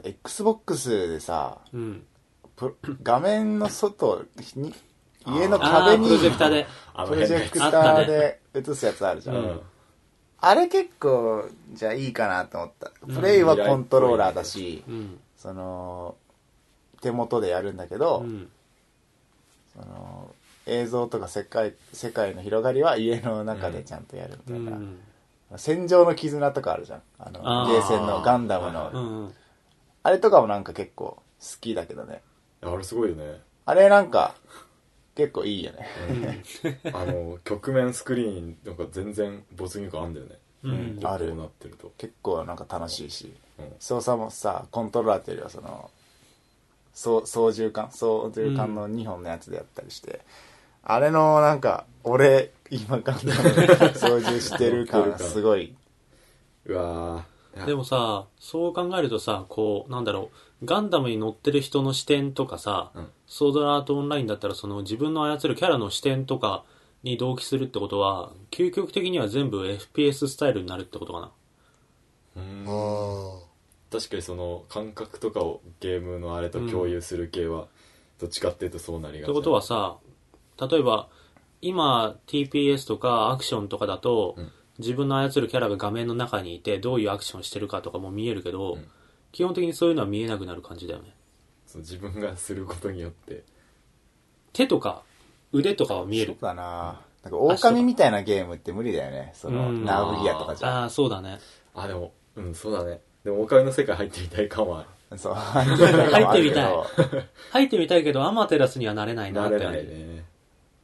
[0.02, 2.06] Xbox でさ、うん。
[2.56, 4.74] プ画面の外に、
[5.26, 6.66] 家のああ、壁にプロジェクターで。
[7.08, 9.36] プロジェクターで映すやつあるじゃん。
[9.36, 9.60] うん
[10.38, 12.90] あれ結構、じゃあいいかなと思った。
[13.06, 15.18] プレイはコントローラーだし、うん。
[15.34, 16.14] その、
[17.00, 18.48] 手元でやるんだけど、うん。
[19.72, 20.30] その
[20.66, 24.98] 映像とか世界世界の広がりは家の中でちゃんとやるうみたいな、ん。
[25.56, 29.34] 戦場の絆とかあるじゃんあのゲーセンのガンダムの、うん。
[30.02, 32.22] あれとかもなんか結構好きだけどね
[32.62, 33.40] あれすごいよね。
[33.64, 34.34] あれなんか
[35.14, 35.88] 結構いいよね。
[36.92, 40.36] あの局面スクリーンなんか全然没入感あんだよね。
[40.62, 41.00] うん。
[41.02, 41.28] ある。
[41.28, 41.92] こうなってると。
[41.98, 43.34] 結構なんか楽しいし。
[43.58, 43.72] うん。
[43.78, 45.90] 操作もさコントローラーというよりはその
[46.92, 50.20] 操操縦桿操縦桿の2本のやつでやったりして、
[50.82, 55.74] あれのなんか俺今ガンダム操縦してる感がすごい。
[56.66, 57.36] うわー。
[57.64, 63.08] でもさ、そう考えるとさ、こう、なんだろう、ガンダムに乗ってる人の視点とかさ、うん。
[63.26, 66.64] ソードアートオンラインだったらその自分の操るキャラの視点とか
[67.02, 71.30] に同期するってことは、究極的には全部 FPS スタイルになるってことかな。
[72.36, 72.64] うん。
[73.90, 77.66] 確かにその感覚とかをゲームのあれと共有する系は、
[78.18, 79.30] どっちかっていうとそうなりがち。
[79.30, 79.98] ってことはさ、
[80.58, 81.08] 例えば、
[81.60, 84.50] 今 TPS とかアクションとかだと、うん。
[84.78, 88.88] 自分の操るキャラが画面の中にいて、どういうアクションしてるかとかも見えるけど、ん
[89.36, 91.14] 基本的にそういうのは見えなくなる感じだよね。
[91.66, 93.44] その自分がすることによって
[94.54, 95.02] 手とか
[95.52, 96.48] 腕とかは見えるそう。
[96.48, 99.32] だななんか狼みたいなゲームって無理だよね。
[99.34, 100.80] その、うんナーブギアとかじゃ。
[100.80, 101.38] ああ、そうだね。
[101.74, 105.34] あでもうんそうだねでも狼の世界入ってみたい感はあそう。
[105.36, 106.86] 入ってみたいあるけど
[107.50, 109.80] 入ってみたいけど、アマテラスにはなれないないなって感じ。
[109.80, 110.24] ね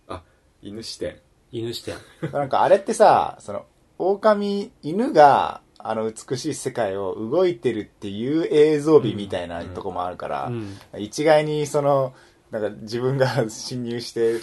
[0.08, 0.22] あ
[0.60, 1.16] 犬視点
[1.52, 1.96] 犬視点。
[2.32, 3.64] なんかあれってさ、その、
[3.96, 10.76] 狼、犬が、あの美しい世界を動いてるっていう映像美みたいなとこもあるから、うん。
[10.98, 12.14] 一概にその、
[12.50, 14.40] なんか自分が侵入して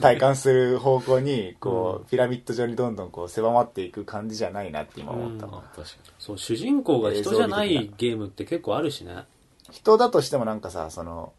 [0.00, 5.62] 体感する方向に、こう、ピラミッド上にどんどんこう狭まっていく感じじゃないなって今思ったわ。
[5.64, 9.24] あ確かそう、主人公が人じゃないゲームって結構あるしね。
[9.70, 11.34] 人だとしてもなんかさ、その、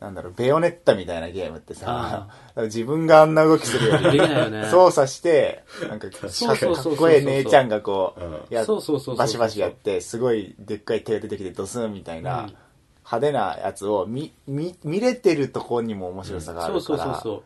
[0.00, 4.68] なんだろう、ベヨネッタみたいなゲームってさあ、 自分があんな動きするよりできないよね。
[4.70, 12.54] 操作して、なんか、か そうそうそうそうっこいい姉ちゃんがこうんう、やそうそうそうそうバシバシやって、すごいでっかい手が出てきてドスンみたいな、うん
[13.08, 17.42] 派手なやつを見、見、見れてるとこにも面白さがあそうるから、そうそうそう。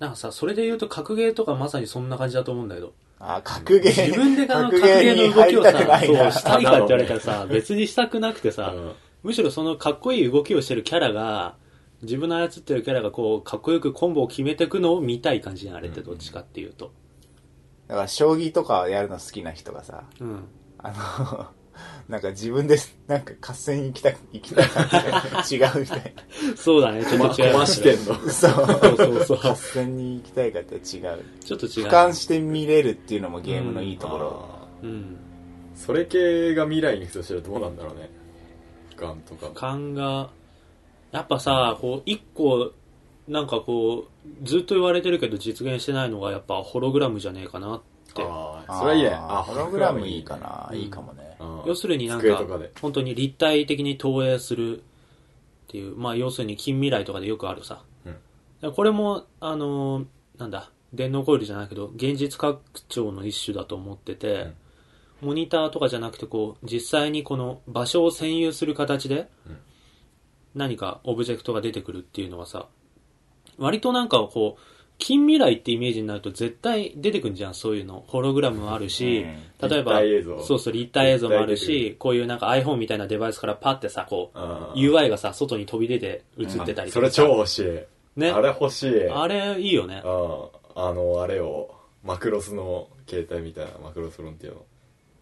[0.00, 2.92] なんかさ、それで言うと格ゲーとかまさにそんな感じだと思うんだけど。
[3.20, 4.06] あ、格ゲー。
[4.06, 11.54] 自分であの格格ゲゲーの動きをさ、そう、したいかって言われたらさ、 別にしたくなくてさ、うんむしろそのかっこいい動きをしてるキャラが、
[12.02, 16.92] 自分の操ってるキャラがこう、かっこよくコンボを決めていくのを見たい感じじゃん、あれってどっちかっていうと。
[17.88, 20.44] だから、将棋とかやるの好きな人がさ、うん。
[20.78, 20.92] あ
[21.28, 21.46] の、
[22.08, 26.56] なんか自分で、なんか合戦行きた、行きたい感じが違うみたいな。
[26.56, 27.52] そうだね、ちょっと違う。
[27.52, 28.28] 駒視点のそう。
[28.28, 29.38] そうそうそう。
[29.42, 30.82] 合戦に行きたいかって違う。
[30.82, 31.86] ちょっと違う。
[31.86, 34.44] 俯瞰して見れるっていうのもゲームのいいところ。
[34.48, 34.90] あうん。
[34.90, 35.30] ー
[35.80, 38.10] それ系が未来に行くとしたらどうなんだろうね
[38.94, 40.30] 俯瞰とか俯瞰が、
[41.12, 42.72] やっぱさ、こう、一個、
[43.28, 44.08] なんかこ
[44.42, 47.40] う、ずっと言われてるけど実現してないのがやっぱホログラムじって
[48.10, 48.22] って。
[48.22, 50.68] ああそれはいいねあーホログラムいいかな。
[50.70, 50.78] うん。
[50.78, 51.36] いいかもね。
[51.38, 51.62] うん。
[51.66, 54.82] 要するになんかかで、本当に立体的に投影するっ
[55.68, 57.82] ていう、まあ要するに近未来とかでよくあるさ。
[58.62, 58.72] うん。
[58.72, 60.06] これも、あのー
[60.38, 64.52] なんだ、電脳コイルじゃないけど、現実拡張の一種だと思ってて、
[65.20, 69.58] モニターとかじゃなくてこう、実際にこの場所を占有する形でうん、
[70.54, 72.68] 何かオブジェクトが出てくるっていうのはさ、
[73.58, 74.62] 割となんかこう、
[74.98, 78.04] 近未来ってイメージになると絶対出てくるじゃん、そういうの。
[78.06, 79.24] ホログラムもあるし、
[79.62, 80.00] う例えば、
[80.44, 84.38] そうそう、立体映像もあるし、こういうなんか iPhone みたいなデバイスからパッてさ、こう、
[84.78, 87.22] UI がさ、外に飛び出て映ってたりそれとかさ。
[87.22, 88.20] 超欲しい。
[88.20, 88.30] ね。
[88.30, 89.08] あれ欲しい。
[89.08, 90.02] あれいいよね。
[90.04, 90.60] うん。
[90.74, 94.50] あのあれをマクロスの携帯みたいなマクロスフロンティ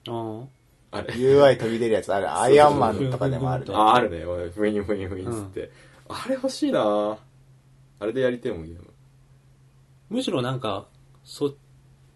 [0.08, 0.40] アの。
[0.40, 0.48] うん。
[0.90, 2.34] あれ UI 飛び出るやつある。
[2.34, 3.74] アイアンマンとかでもあるね。
[3.74, 4.24] ああるね
[4.54, 5.70] ふいにふいにふいにつって、
[6.08, 7.18] あれ欲しいな
[8.00, 8.84] あれでやりてえもんゲーム
[10.10, 10.86] むしろなんか、
[11.24, 11.54] そっ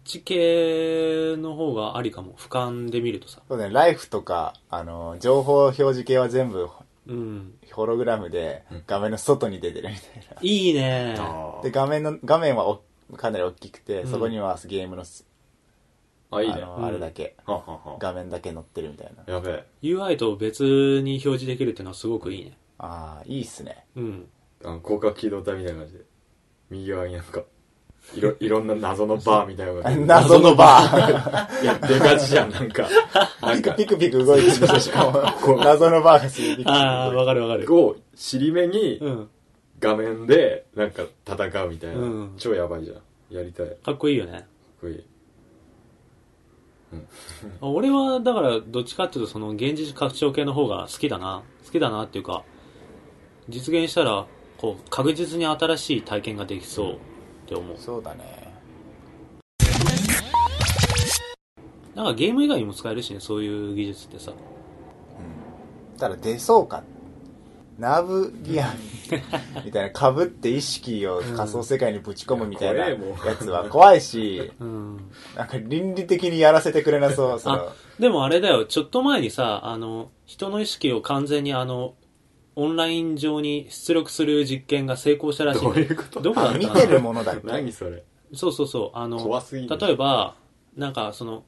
[0.03, 2.33] ち系の方がありかも。
[2.33, 3.41] 俯瞰で見るとさ。
[3.47, 6.69] そうだね、ライフとか、あの、情報表示系は全部
[7.07, 7.53] うん。
[7.71, 10.37] ホログラムで画面の外に出てるみたいな。
[10.41, 11.15] いいね。
[11.61, 12.81] で、画面の、画面はお
[13.15, 15.25] かなり大きくて、うんそこにはゲームのす、
[16.35, 17.35] あいいねああれだけ、
[17.99, 19.33] 画面だけ載ってるみたいな。
[19.33, 20.63] やべえ UI と別
[21.01, 22.57] に表示できるっていうのはすごくいいね。
[22.77, 23.85] ああ、いいっすね。
[23.95, 24.27] うん。
[24.63, 26.05] あの広角機動隊みたいな感じで
[26.69, 27.43] 右側になんか
[28.15, 31.61] いろ いろんな謎のバーみたいなのが 謎のバー。
[31.63, 32.87] いや出がちじゃんなんか
[33.41, 35.05] なんかピクピク動いてるでしか
[35.45, 35.57] も。
[35.57, 37.67] 謎のバーがすげえピクピクああ、わかるわかる。
[37.67, 39.29] こう尻目にうん。
[39.83, 44.47] 画面でなんか戦うみたいな、うん超やばいじゃんやりたいかっかっこいいよね。
[44.79, 45.03] こいい
[47.61, 51.43] 俺は、だから、どっちかっていうと、その、現実拡張系の方が好きだな。
[51.65, 52.43] 好きだなっていうか、
[53.49, 54.25] 実現したら、
[54.57, 56.97] こう、確実に新しい体験ができそうっ
[57.47, 57.77] て思う。
[57.77, 58.53] そうだね。
[61.95, 64.33] なんかゲーム以外にも使えるしね、そういう技術ってさ。
[65.97, 66.83] ただ出そうか。
[67.77, 68.73] ナーブギア
[69.65, 72.97] みたいな被って意識を仮想世界にぶち込むみたいなや
[73.39, 74.97] つは怖いし、うん。
[75.35, 77.39] なんか倫理的にやらせてくれなそう。
[77.39, 81.95] そでもあれだよ、ちょっと前にさ、あの、人の意識を完全にあの、
[82.55, 85.75] オンライン上に出力する実験が成功したらしいんどう。
[85.75, 86.21] いうこと？
[86.21, 87.47] どこだ見てるものだっけ？
[87.47, 88.03] 何それ？
[88.33, 88.97] そうそうそう。
[88.97, 90.35] あの、怖すぎる例えば、
[90.75, 91.43] なんかその、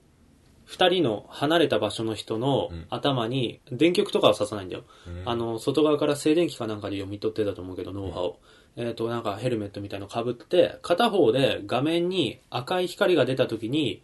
[0.66, 4.84] 二人の離れた場所の人のうん頭に電極とかは刺さないんだよ。
[5.08, 8.40] うんあの、外側から静電気かなんかで読み取ってたと思うけど、脳波を。
[8.78, 14.04] えっ、と、なんかヘルメットみたいの被って、片方で画面に赤い光が出た時に、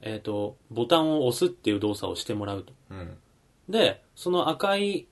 [0.00, 2.72] えっ、と、ボタンを押すっていう動作をしてもらうと。
[2.90, 3.16] うん
[3.68, 5.06] で、その赤い、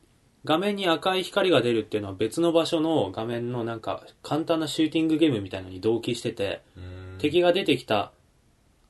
[0.45, 6.63] 画面に赤い光が出るっていうのは別の場所の画面のなんか簡単なシューティングゲームみたいのに同期してて、
[7.19, 8.13] 敵が出てきた、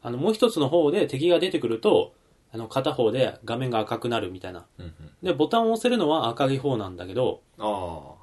[0.06, 2.14] あの、もう一つの方で敵が出てくると、
[2.52, 4.64] あの、片方で画面が赤くなるみたいな。
[4.78, 4.92] うんうん。
[5.20, 8.14] で、ボタンを押せるのは赤い方なんだけど、あ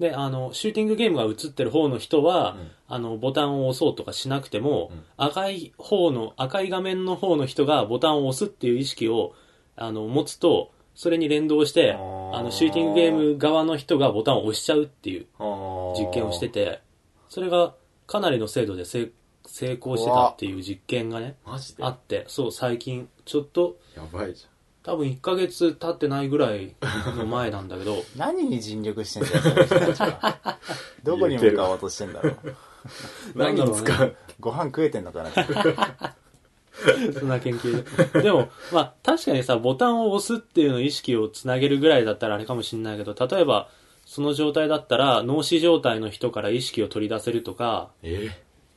[0.00, 2.70] で、あの、シューティングゲームが映ってる方の人は、うん。
[2.88, 5.04] あの、ボタンを押そうとかしなくても、うん。
[5.16, 9.32] 赤い方の、赤い画面の方の人がボタンを押すっていう意識を、
[9.76, 11.98] あの、持つと、それに連動して、あ
[12.42, 16.80] の、シューティングゲーム側の人がボタンを押しちゃうっていう実験をしてて、
[17.28, 17.74] それが
[18.08, 19.12] かなりの精度で成
[19.46, 21.84] 成功してたっていう実験がね、マジで？
[21.84, 24.46] あって、そう、最近、ちょっと、やばいじ
[24.82, 26.74] 多分1ヶ月経ってないぐらい
[27.16, 30.58] の前なんだけど、 何に尽力してんだよ、その人たちは。
[31.02, 32.36] どこに向かおうとしてんだろう。
[32.48, 35.30] ゃん何に使うご飯食えてんのかな
[37.12, 38.22] そんな研究で。
[38.22, 43.68] でも、まあ、確かにさ、ボタンを押すっていうの意識をつなげるぐらいだったらあれかもしれないけど、例えば、
[44.06, 48.30] その状態だったら、脳死状態の人から意識を取り出せるとか、え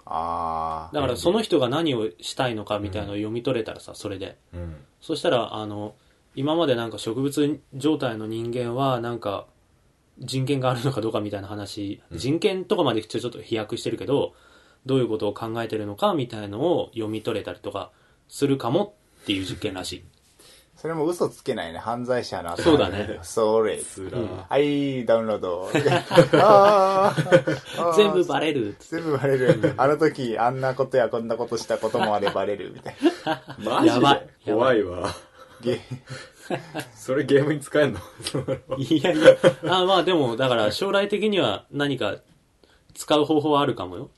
[0.06, 0.96] あー。
[0.96, 4.38] だからその人が何をしたいのかみたいなのを読み取れたらさ、それで。
[4.54, 5.96] うんそしたら、あの、
[6.34, 9.48] 今までなんか植物状態の人間は、なんか、
[10.18, 14.34] 人権があるのかどうかみたいな話、人権とかまでちょっと飛躍してるけど、
[14.86, 17.92] どういうことを考えてるのかみたいのを読み取れたりとか
[18.30, 20.04] するかもっていう実験らしい。
[20.84, 23.18] それも嘘つけないね、犯罪者の頭そうだね。
[23.24, 23.80] それ。
[24.50, 25.70] はい、ダウンロード。
[26.44, 27.82] あー。
[27.82, 28.76] あ ー全部バレる。
[28.80, 29.74] 全部バレる。
[29.78, 33.42] あの時、あんなことやこんなことしたこともあれバレる、みたいな。
[33.60, 33.96] マジで？
[33.96, 34.28] やばい。
[34.46, 35.10] 怖いわ。
[35.62, 35.80] ゲ
[36.94, 38.00] それゲームに使えんの？
[38.78, 39.38] いやいや、
[39.70, 42.18] あまあでも、だから将来的には何か
[42.94, 44.10] 使う方法はあるかもよ。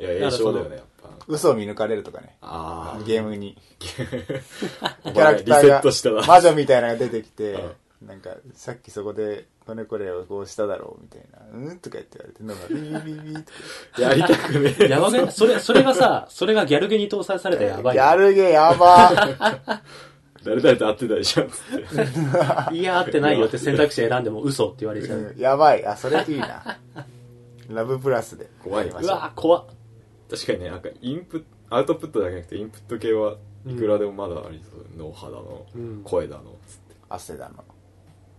[0.00, 0.93] いや栄唱だよねやっぱ
[1.26, 2.36] 嘘を見抜かれるとかね。
[2.40, 3.56] あゲームに。
[3.78, 7.58] キキャラクターリセットしたがな魔女みたいなのが出てきて、
[8.06, 11.70] なんか、さっきそこで、これこれをこうしただろう、みたいな。
[11.70, 13.52] うんとか言って言われて、なんか、ビービービーと
[13.96, 14.02] か。
[14.02, 18.02] やりたくねえやばくそれ、それがさ、それがギャルゲに搭載されたらやばいよ。
[18.02, 19.12] やるげやば
[20.44, 25.18] 誰々と会ってたでしょつっていや、合ってないよって選択肢選んでも嘘って言われちゃう。
[25.18, 25.86] うんやばい。
[25.86, 26.78] あ、それいいな。
[27.70, 28.50] ラブプラスで。
[28.62, 29.64] 怖いうわ怖っ。
[30.30, 34.86] 確かにねなんかインプアウトプットだけじゃなくてインプット系はいくらでもまだありそう。
[34.96, 36.02] 脳波だの、うん。
[36.04, 36.94] 声だのつって。
[37.08, 37.64] 汗だの。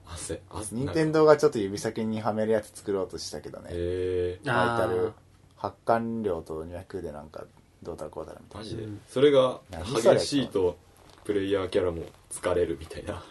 [0.07, 0.75] 汗汗。
[0.75, 3.69] 任天堂がちょっと指先にはめるやつ作ろうとしたけどね。
[3.71, 4.39] え。
[4.43, 5.13] ー、書いてある
[5.57, 7.45] あ発汗量と脈でなんか
[7.81, 10.19] どうだこうだみたいマジで、うんそれが何それ？
[10.19, 10.77] 激しいと
[11.23, 13.23] プレイヤーキャラも疲れるみたいな。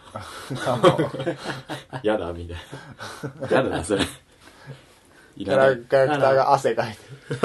[2.03, 2.57] 嫌 だみたい
[3.39, 3.47] な。
[3.49, 4.03] 嫌だなそれ。
[4.03, 4.05] い
[5.43, 6.97] キャラクターが汗かいて
[7.29, 7.39] る。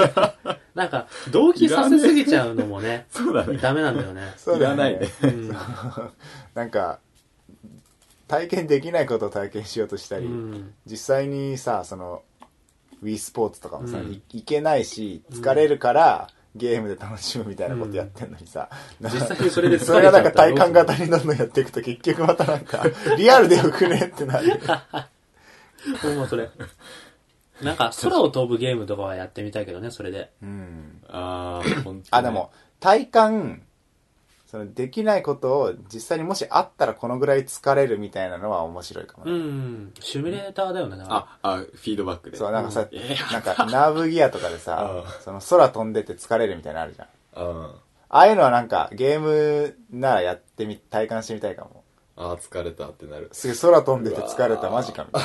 [0.73, 4.33] なんか、同期させすぎちゃうのもね、 そうだねダメなんだよね。
[4.37, 5.49] そうだよいらないねうん。
[6.55, 6.99] なんか、
[8.27, 12.23] 体験できないことを体験しようとしたり、うん実際にさ、その、
[13.03, 22.85] Wii スポーツとかもさ、うんいいけないし、疲れるから、ゲームで楽しむみたいなことやってんのにさ、な実際にそれで疲れちそれがなんか体感型にどんどんやっていくと結局またなんか、
[23.17, 24.59] リアルでよくねってなる。
[26.15, 26.49] もうそれ。
[27.63, 30.31] なんか、空を飛ぶゲームとかはやってみたいけどね、それで。
[30.41, 31.01] うん。
[31.09, 33.61] あー ほんとねあ、でも、体感、
[34.47, 39.37] そのできないことを実際にもしあったらこのぐらい疲れるみたいなのは面白いかもうね。
[39.37, 39.93] ん。
[40.01, 47.07] シミュレーターだよね、だかああフィードバックでそう、なんかさ、 えーなんかナーブギアとかでさ う、その空飛んでて疲れるみたいなのあるじゃん。
[47.35, 47.71] あ
[48.09, 51.80] ああいうのはなんかゲームならやってみ、体感してみたいかも。
[52.23, 55.23] あー疲れたってなるすげえ空飛んでて疲れたマジかみたい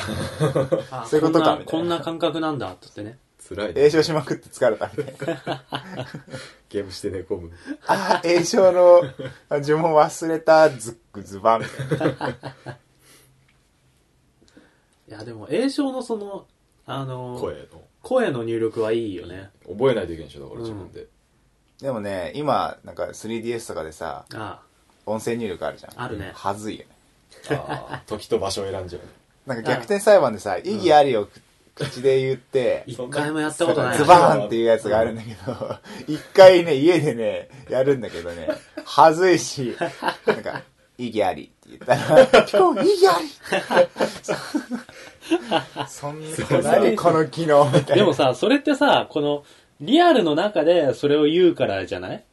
[0.63, 0.69] な。
[1.01, 1.05] ら。
[1.05, 3.19] そういうことかこんなみたいなこんな感覚なんだ、ってね。
[3.47, 5.63] 辛いね栄唱しまくって疲れたみたいな。
[6.69, 7.51] ゲームして寝込む
[7.85, 9.03] ああ、栄唱の
[9.51, 11.61] 呪文忘れた、ズックズバン
[15.07, 16.47] いや、でも、栄唱のその、
[16.85, 19.51] あの、声の声の入力はいいよね。
[19.67, 21.07] 覚えないといけないでしょだから自分で、
[21.79, 24.61] でもね、今、なんか 3DS とかでさ、あ
[25.07, 25.91] 音声入力あるじゃん。
[26.01, 26.31] あるね。
[26.35, 27.57] はずいよね。
[27.57, 29.01] ああ時と場所を選んじゃう
[29.47, 31.27] なんか逆転裁判でさ、意義ありを
[31.75, 33.97] 口で言って、一回もやったことない。
[33.97, 35.75] ズバーンっていうやつがあるんだけど、
[36.07, 38.49] 一回ね、家でね、やるんだけどね、
[38.83, 39.77] はずいし、
[40.25, 40.63] なんか、
[40.97, 43.27] 意義ありって言ったら、ピコン、意義あり。
[45.87, 47.95] そんな、何この機能みたいな。
[47.95, 49.43] でもさ、それってさ、この、
[49.79, 52.23] リアルの中でそれを言うからじゃない？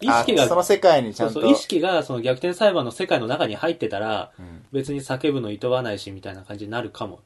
[0.00, 1.32] 意識が、あその世界にちゃと。
[1.32, 7.20] そうそう、意識がその逆転裁判の世界の中に入ってたら、ん別に叫ぶの厭わないし、みたいな感じになるかも。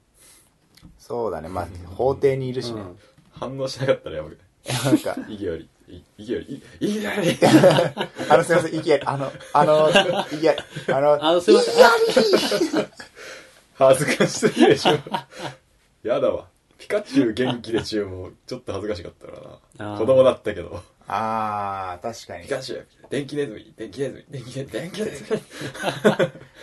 [0.98, 2.80] そうだね、まあ、法廷にいるしね。
[2.80, 2.98] うん
[3.34, 7.38] 反応しなかったらやばくないなんか、意義ありいいきなり、いいきなり。
[8.30, 9.96] あの、すいません、いきなり、あの、あの、いき
[10.44, 10.58] なり、
[10.88, 11.84] あの、あの、すいません。
[11.84, 11.90] あ
[13.74, 14.98] 恥ずかしすぎるでしょ。
[16.02, 16.46] やだわ。
[16.78, 19.98] ピカチュウ元気でチュウもちょっと恥ずかしかったからな。
[19.98, 20.82] 子供だったけど。
[21.14, 22.48] あー、確かにピ。
[22.48, 25.40] カチュウ、電気ネズミ、電気ネズミ、電気ネズミ、電気ネズミ。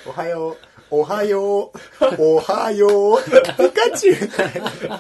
[0.07, 0.57] おはよう、
[0.91, 1.71] おはよう、
[2.17, 3.31] おはよう、ピ
[3.71, 4.99] カチュウ。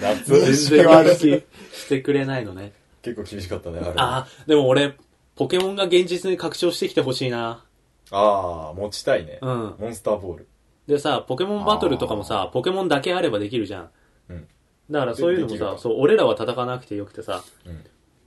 [0.00, 0.32] 夏。
[0.32, 2.72] 認全然認識してくれないのね。
[3.02, 3.88] 結構厳しかったね、あれ。
[3.90, 4.96] あああ、でも俺、
[5.36, 7.64] ポケモンが現実に拡張してきてほしいな。
[8.10, 9.38] あー、持ちたいね。
[9.40, 9.74] うん。
[9.78, 10.48] モンスターボール。
[10.86, 13.90] でさ、ポケモンバトルとかもさ、ポケモンだけあればできるじゃん。
[14.30, 14.48] うん。
[14.90, 17.84] だからそういうのもさ、でできるかそう、俺らは戦わなくてよくてさ、うん。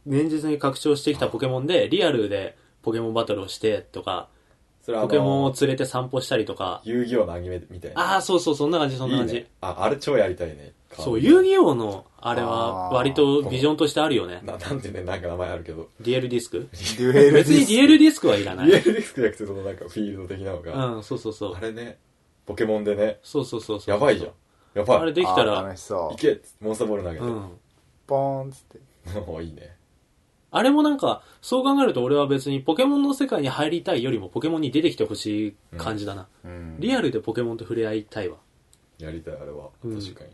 [0.07, 4.29] 現実に拡張してきたポケモンで、リアルでポケモンバトルをしてとか、
[4.81, 8.13] それはあポケモンをの、連れて散歩したりとか、遊戯王のアニメみたいな。
[8.13, 9.35] ああ、そうそう、そんな感じ、そんな感じ。
[9.35, 9.47] いいね。
[9.61, 10.73] あ、あれ超やりたいね。
[10.93, 14.41] そう、遊戯戯王の、あれは、あー割とビジョンとしてあるよね。
[14.43, 15.89] な、なんてね、なんか名前あるけど。
[15.99, 16.67] デュエルディスク？
[16.71, 18.67] デュエル別にデュエルディスクはいらない。
[18.67, 20.85] リアルディスクじゃなくて、そのなんかフィールド的なのが。
[20.95, 21.59] うん、そうそうそうあ。
[21.59, 21.97] れね、
[22.45, 23.93] ポケモンでね、そうそうそうそう。
[23.93, 24.31] やばいじゃん。
[24.73, 24.97] やばい。
[24.97, 26.13] あれできたあーら、楽しそう。
[26.13, 27.25] いけモンスターボール投げて。
[27.25, 27.49] うん。
[28.07, 28.63] ポーンっつっ
[29.13, 29.19] て。
[29.31, 29.75] もういいね。
[30.53, 36.27] あれもなんか、そう考えると俺は別にポケモンの世界に入りたいよりもポケモンに出てきてほしい感じだな。
[36.43, 38.37] うんリアルでポケモンと触れ合いたいわ。
[38.99, 39.69] やりたい、あれは。
[39.83, 40.31] うん確かに。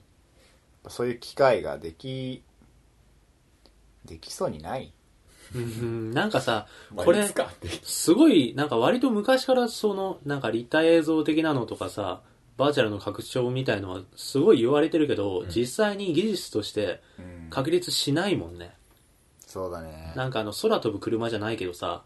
[0.89, 2.41] そういう機会ができ、
[4.05, 4.91] できそうにない？
[5.55, 7.69] うん、なんかさ、まあこれいつ、かって。
[7.83, 12.21] すごい、なんか割と昔からその、なんか立体映像的なのとかさ、
[12.57, 18.73] バーチャルの拡張みたいのはすごい言われてるけど、ん実際に技術としてうん確立しないもんね。
[19.47, 20.13] そうだね。
[20.15, 22.03] なんかあの、空飛ぶ車じゃないけどさ、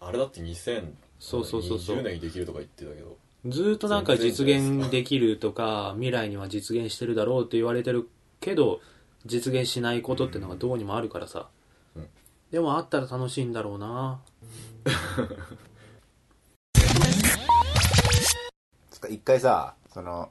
[0.00, 3.16] あれだって2020そうそうそうそう年にできるとか言ってたけど。
[3.46, 8.08] ずーっとなんか実現できるとか、未来には実現してるだろうって言われてる
[8.40, 8.80] けど、
[9.26, 11.48] 実現しないことってのがどうにもあるからさ。
[11.96, 12.08] うん
[12.50, 14.22] でもあったら楽しいんだろうな
[18.90, 20.30] つか一回さ、その、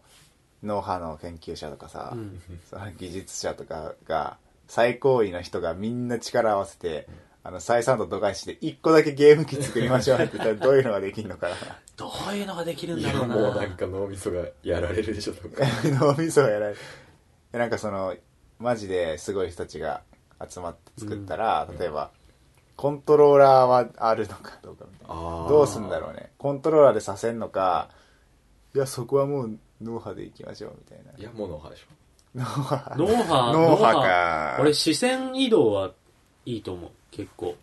[0.64, 2.42] 脳波の研究者とかさ、うん。
[2.68, 4.38] その技術者とかが、
[4.68, 7.08] 最高位の人がみんな力を合わせて、
[7.44, 11.56] あの、採算と度外視で一個だけゲーム機作りましょうって言ったらどういうのができるのかな。
[11.96, 15.64] どういうのができるんだろうなもうなんか脳みそがやられるでしょ、とか。
[15.86, 16.80] 脳みそがやられる。
[17.52, 18.16] でなんかその、
[18.60, 20.02] マジですごい人たちが
[20.46, 22.12] 集まって作ったら、例えば、
[22.76, 25.16] コントローラーはあるのかどうかみたいな。
[25.48, 26.32] どうすんだろうね。
[26.38, 27.90] コントローラーでさせんのか、
[28.76, 31.18] いや、そこはもう脳波でいきましょうみたいな。
[31.18, 31.86] いや、もう脳波でしょ。
[32.38, 32.96] 脳波。
[32.98, 34.58] 脳波、脳波か。
[34.62, 35.92] 俺視線移動は
[36.46, 36.92] いいと思う。
[37.12, 37.56] 結構。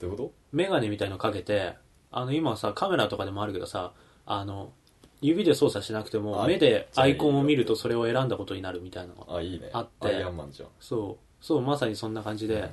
[0.00, 1.76] どういうこメガネみたいのかけて、
[2.10, 3.92] あの今さ、カメラとかでもあるけどさ、
[4.26, 4.72] あの、
[5.20, 9.26] 指で操作しなくても、あ目でアイコンを見るとそれを選んだことになるみたいなのが。
[9.26, 9.70] とあ、いいね。
[9.72, 10.68] あってアイアンマンじゃん。
[10.80, 11.44] そう。
[11.44, 12.70] そう、まさにそんな感じで、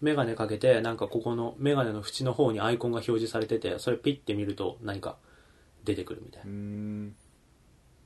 [0.00, 5.16] メガネかけて、なんかここのメガネの縁の方にアイコンが表示されてて、それピッて見ると何か
[5.84, 7.10] 出てくるみたいうな。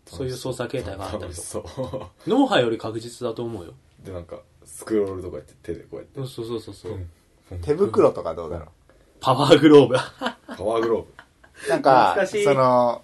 [0.06, 1.42] そういう操作形態があったりとか。
[1.42, 2.30] そう。
[2.30, 3.74] 脳波より確実だと思うよ。
[4.04, 6.24] で、なんか、スクロールとかやって手でこうやってう。
[6.24, 6.98] んそうそうそうそう。
[7.62, 8.68] 手袋とかどうだろ
[9.20, 9.96] パワーグローブ。
[9.96, 11.08] パワーグローブ。
[11.66, 11.70] う。
[11.70, 13.02] なんかその、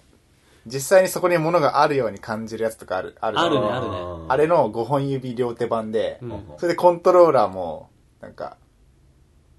[0.65, 3.95] 実際にそこに物があるように感じるやつとかある、あるあるねあるね
[4.29, 7.89] あれの5本指両手版で、うんそれでコントローラーも、
[8.21, 8.57] なんか、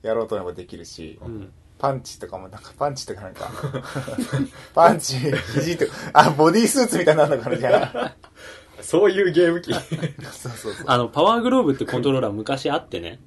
[0.03, 1.53] やろうと思えばできるし、うん。
[1.79, 3.51] パンチとかも、なんかパンチとかなんか、
[4.75, 5.17] パンチ、
[5.55, 8.15] 肘とか、あ、ボディースーツみたいになるのかな、じゃ
[8.81, 9.73] そういうゲーム機。
[9.73, 9.81] あ。
[10.33, 10.85] そうそうそう。
[10.87, 13.19] あの、パワーグローブってコントローラー昔あってね。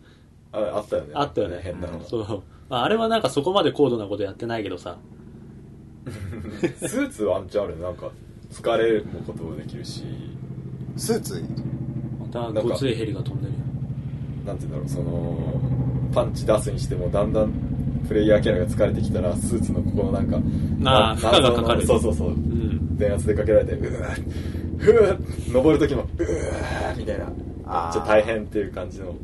[0.51, 1.11] ああったよね。
[1.13, 1.59] あったよね。
[1.61, 2.03] 変なの。
[2.03, 2.43] そう。
[2.69, 4.97] まあ、あれはなんかそこまで高度なことやってないけどさ。
[6.85, 7.83] スーツワンチャンあるね。
[7.83, 8.11] なんか、
[8.51, 10.03] 疲れることもできるし、
[10.95, 11.43] スーツ？
[12.19, 13.59] またごついヘリが飛んでるよ。
[14.45, 15.61] なんて言うんだろう、その、
[16.13, 17.51] パンチ出すにしても、だんだん
[18.07, 20.37] プレイヤーキャラが疲れてきたら、スーツのここのなんか、
[20.89, 21.85] ああ、負荷がかかる。
[21.85, 22.29] そうそうそう。
[22.29, 22.97] うん。
[22.97, 24.09] 電圧でかけられて、うわ
[24.77, 25.17] ふわ
[25.49, 27.25] 登るときも、うわみたいな。
[27.25, 27.33] めっ
[27.65, 29.15] あーちゃ大変っていう感じの、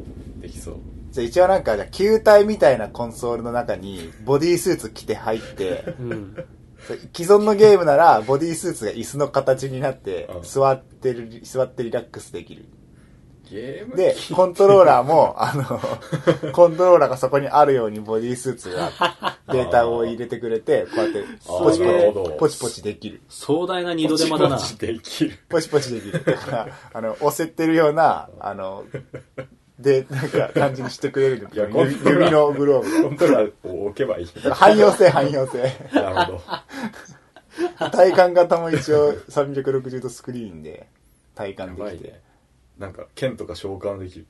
[0.42, 0.76] できそう。
[1.12, 6.36] じゃあ一応なんか、じゃあ球体みたいなコンソールの中に、ボディースーツ着て入って、うん。
[7.16, 12.66] 既存のゲームなら、ボディースーツが椅子の形になってう、ん座ってる、座ってリラックスできる。
[13.54, 18.91] で、コントローラーも、あの、コントローラーがそこにあるようにボディースーツが、
[19.51, 23.22] データを入れてくれて、こうやって、ポチポチ、どポチポチできる。
[23.30, 24.62] 壮大な二度手間だなポ。
[24.64, 25.39] チポチできる。
[25.49, 26.24] ポチポチできる。
[26.24, 28.86] だから、あの、押せてるような、あの、
[29.80, 34.28] で、なんか、感じにしてくれるいや指のグローブコントローラーを置けばいい。
[34.43, 34.56] が。
[34.56, 35.64] 汎用性、汎用性。
[35.93, 36.41] なるほど。
[37.91, 40.88] 体感型も一応360度スクリーンで
[41.36, 42.33] 体や感できて。
[42.78, 44.26] なんか、剣とか召喚できる。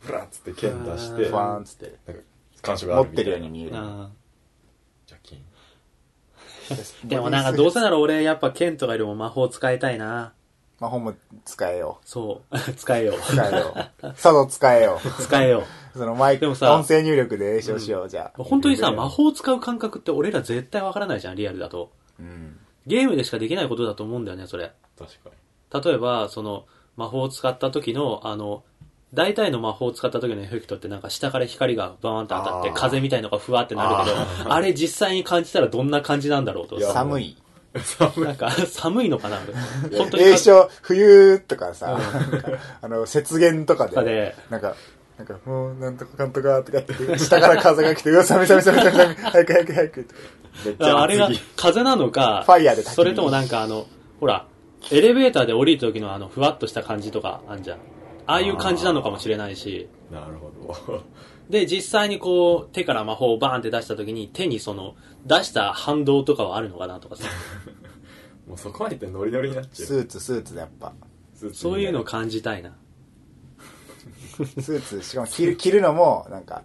[0.00, 2.22] フラッつって剣出してファーンっつってなんか
[2.62, 4.12] 感触があるみたいな持ってるように見えるうん
[5.06, 5.42] じゃあ金
[7.08, 10.32] でもなんかどうせなら俺やっぱケントがいるも魔法使いたいな。
[10.78, 11.14] 魔法も
[11.46, 12.58] 使えよそ う。
[12.74, 13.16] 使えよう。
[13.16, 15.62] う使えようさぞ使えよう使えよ
[15.94, 18.44] そのマイクでもさ音声入力で詠唱しよう、じゃあう。
[18.44, 21.90] 本当にさ、魔法使う感覚って俺ら絶対わからないじゃん、リアルだと。
[22.20, 24.72] うんゲームでしかできないことだと思うんだよね、それ。
[24.98, 25.30] 確か
[25.74, 26.66] に例えば、その、
[26.96, 28.62] 魔法を使った時の、あの、
[29.14, 37.36] 大体の魔法を使った時のエフェクトってなんか下から光がバーンと当たって風みたいのがふわってなるけど、あれ実際に感じたらどんな感じなんだろうと寒い。
[38.16, 39.38] なんか寒いのかな
[39.96, 40.24] 本当に。
[40.24, 41.98] 詠唱冬とかさ、
[42.80, 44.74] あの雪原とかでなんか
[45.18, 50.08] なんか、もう、なんとかかんとか、とかって、下から風が来て、うわ、寒い寒い寒い寒い早く早く早く、
[50.78, 53.86] あれが風なのか、ファイヤーでそれともなんかあの、
[54.20, 54.44] ほら、
[54.90, 57.78] エレベーターで降りる時のあの、ふわっとした感じとかあんじゃん。
[58.26, 60.52] ああいう感じなのかもしれないし、なるほ
[60.86, 61.04] ど
[61.48, 67.24] で、実際にこう、手から魔法をバーンって出した時に、手にその、出した反動とかはあるのかなとかさ、
[68.48, 70.92] もうそこまでいってノリノリになっちゃうスーツ、スーツでやっぱ。
[71.34, 72.72] スーツそういうのを感じたいな。
[74.60, 76.64] スーツ、しかも着る着るのも、なんか、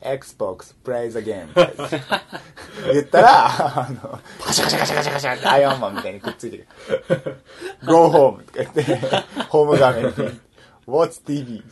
[0.00, 1.48] Xbox play the game
[2.92, 3.46] 言ったら、
[3.86, 7.36] あの、パシャカシャカシャカシャカシャってアイアンマンみたいにくっついてくる。
[7.86, 8.84] Go home とか言って、
[9.48, 10.12] ホーム画面に、
[10.86, 11.62] Watch TV,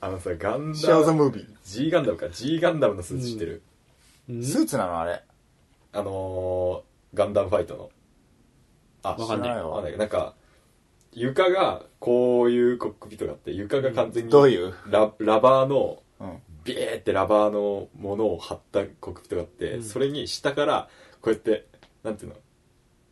[0.00, 1.46] あのさガン show ダ the ム movie.
[1.64, 2.28] G ガンダムか。
[2.28, 3.62] G ガンダムのスーツ知ってる、
[4.28, 5.22] スーツなのあれ。
[5.92, 7.90] あのー、ガンダムファイトの。
[9.02, 9.48] あわかんない。
[9.50, 9.82] 知らわ。
[9.82, 10.34] かんななんか
[11.12, 14.74] 床がこういうコックピットがあって床が完全にどういう？
[14.88, 16.07] ララバーのうん。
[16.74, 19.82] ビエーってラバーのものを貼ったコックピットがあって、うん。
[19.82, 20.88] それに下から
[21.20, 21.66] こうやって
[22.02, 22.36] なんていうの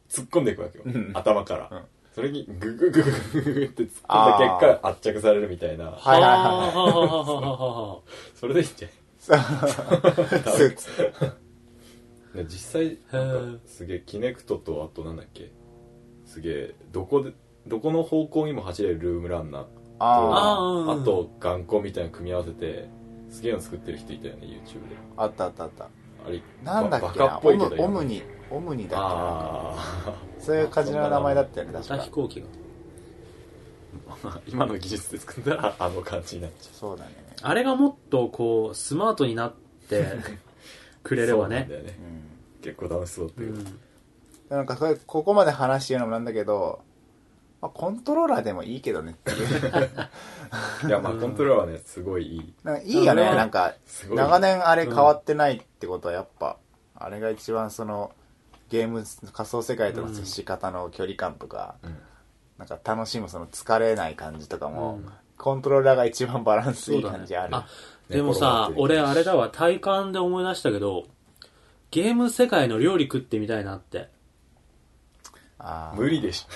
[0.09, 1.11] 突っ込んでいくわけよ、うん。
[1.15, 1.83] 頭から、うん。
[2.15, 5.91] それにグググググググって突っ込んだ結果圧着されるみたいな。
[5.91, 6.31] はいはいはい。
[6.75, 8.01] は
[8.35, 8.89] それでいいんじゃ
[9.19, 11.03] スーツ。
[11.03, 15.51] ないね実際なんかすげえキネクトとあとなんだっけ？
[16.25, 17.33] すげえどこで
[17.67, 20.95] どこの方向にも走れるルームランナーとああー。
[20.95, 22.89] うんあと眼光みたいなの組み合わせて
[23.37, 25.85] すげえの作ってる人いたよね YouTube であ、あったあったあった。
[25.85, 25.89] あ
[26.31, 27.39] れなんだっけな？
[27.43, 29.75] オムオムニ、オムニだっあ
[30.07, 32.11] あけそういう感じの名前だったよね、ま確かた飛。
[32.11, 32.47] 行機が。
[34.49, 37.11] 今の技術で作ったらあの感じになっちゃそうだね。
[37.43, 39.55] あれがもっとこう、スマートになっ
[39.89, 40.05] て
[41.03, 42.63] くうれればねねうん。
[42.63, 43.79] 結構楽しそうだったけど、うん。
[44.49, 46.81] なんかこれ、ここまで話してるのもなんだけど、
[47.61, 49.99] まあ、コントローラーでもいいけどねっていう。
[50.87, 52.55] いやまあコントローラーはねすごいいい。
[52.65, 53.37] なんかいいよね、うん。
[53.37, 54.17] なんか、すごい。
[54.17, 56.59] 長年あれ変わってないってことはやっぱ、
[56.95, 58.13] あれが一番その、
[58.69, 61.97] ゲーム、仮想世界との接し方の距離感とか、うん。
[62.59, 65.13] なんか楽しむその疲れない感じとかも、うん。
[65.39, 67.57] コントローラーが一番バランスいい感じある。
[67.57, 67.67] あ、
[68.09, 71.05] でもさ、俺あれだわ、体感で思い出したけど、
[71.91, 74.09] ゲーム世界の料理食ってみたいなって。
[75.59, 76.01] あー。
[76.01, 76.47] 無理でし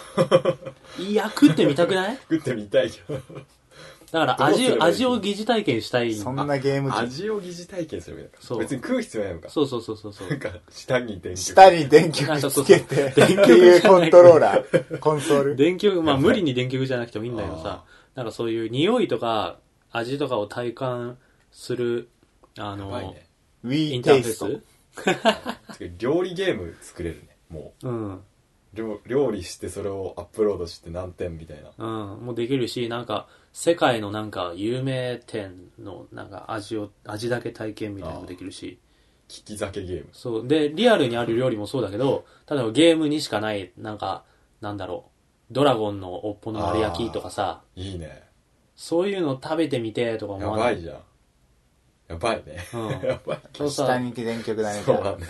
[0.99, 1.03] ょ。
[1.03, 2.17] いや、食ってみたくない？
[2.29, 3.21] 作ってみたいけど。
[4.13, 6.15] だからどうすれ味、ばいい味を疑似体験したい。
[6.15, 8.39] そんなゲーム機味を疑似体験すればいいのか。
[8.41, 8.59] そう。
[8.59, 9.49] 別に食う必要ないのか。
[9.51, 10.29] そうそうそうそうそう。
[10.29, 10.39] なん。
[10.41, 13.83] か下に電下に電極つけて、っていう。
[13.83, 15.57] コントローラー、 コンソール。
[15.57, 17.85] 電極、まあ無理に電極じゃなくてもいいんだけどさ、
[18.17, 19.59] なんかそういう匂いとか
[19.93, 21.17] 味とかを体感
[21.53, 22.09] する、
[22.59, 23.27] あの、やばいね。
[23.65, 24.23] イ Wii ンター。
[24.23, 25.43] フェー
[25.79, 25.93] ス？
[25.99, 27.37] 料理ゲーム作れるね。
[27.49, 28.21] もうん。
[28.75, 32.27] う料料理してそれをアップロードして何点みたいなうん。
[32.27, 38.79] もうできるし、なんか、世界のなんか有名店のなんか味を、味だけ体験みたいなのもできるし。
[39.29, 40.47] 利き酒ゲームそう。
[40.49, 44.25] で、リアルにある料理もそうだけど、例えばゲームにしかない、なんか、
[44.61, 45.05] なんだろ
[45.51, 48.23] う、ドラゴンの尾っぽの丸焼きとかさ、いいね
[48.77, 50.75] そういうの食べてみてとか思わない？
[50.75, 50.97] やばいじゃん
[52.09, 54.83] やばいね、うん やばいそうさ下に電極だね。
[54.83, 55.27] そうだね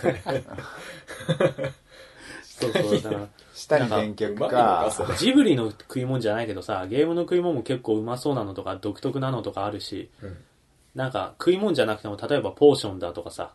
[2.61, 10.37] そうそう、だから、下に電極かジブリの食い物じゃないけどさ、ゲームの食い物も結構うまそうなのとか、独特なのとかあるし、うん
[10.95, 13.53] なんか食い物じゃなくても、例えばポーションだとかさ、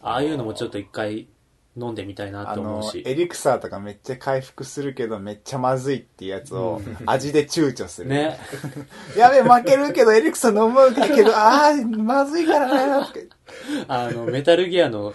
[0.00, 1.28] ああいうのもちょっと一回
[1.76, 3.02] 飲んでみたいなあのって思うし、。
[3.06, 8.10] エリクサーとかめっちゃ回復するけど、めっちゃまずいっていうやつを、味で躊躇する。
[8.10, 8.38] ね。
[9.16, 13.06] やべえ、負けるけど、エリクサー飲むけど、あー、まずいからね。
[13.86, 15.14] あの、メタルギアの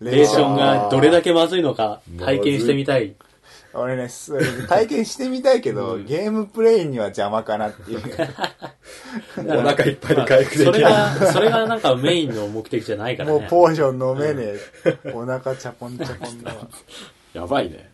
[0.00, 3.14] レーションがどれだけまずいのか体験してみたい。
[3.74, 8.00] 俺ね、それ体験してみたいけど、ゲームプレイには邪魔かなっていう。
[9.46, 13.38] お腹いっぱいで回復でそれきないが、それがなんかメインの目的じゃないからね。
[13.38, 14.58] もうポーション飲めね
[15.04, 15.12] え。
[15.12, 16.68] お腹チャポンチャポンだわ。
[17.34, 17.90] やばいね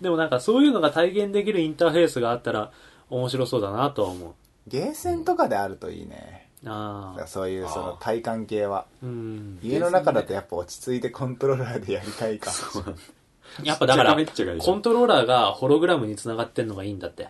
[0.00, 2.70] でもなんかそういうのが体験できるインターフェースがあったら
[3.10, 4.32] 面白そうだなとは思う。
[4.66, 6.43] ゲーセンとかであるといいね。
[6.66, 7.26] ああ。
[7.26, 8.86] そういうその体感系は。
[9.02, 9.58] うん。
[9.62, 12.50] 家の中だとやっぱ落ち着いてコントローラーでやりたいか。
[13.62, 14.16] やっぱだから
[14.58, 17.28] コントローラーがホログラムに繋がってんのがいいんだって。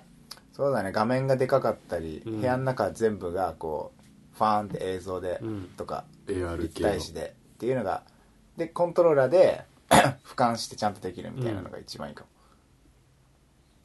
[0.52, 8.02] そうだね、画面がでかかったり、うん部屋の中全部がこう、ファーンって映像で、うんとか、AR 立体視でっていうのが、
[8.56, 12.24] で、コントローラーで 俯瞰してちゃんとできるみたいなのが一番いいか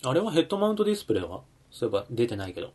[0.03, 0.09] も。
[0.09, 1.41] あれはヘッドマウントディスプレイは？
[1.71, 2.71] そういえば出てないけど。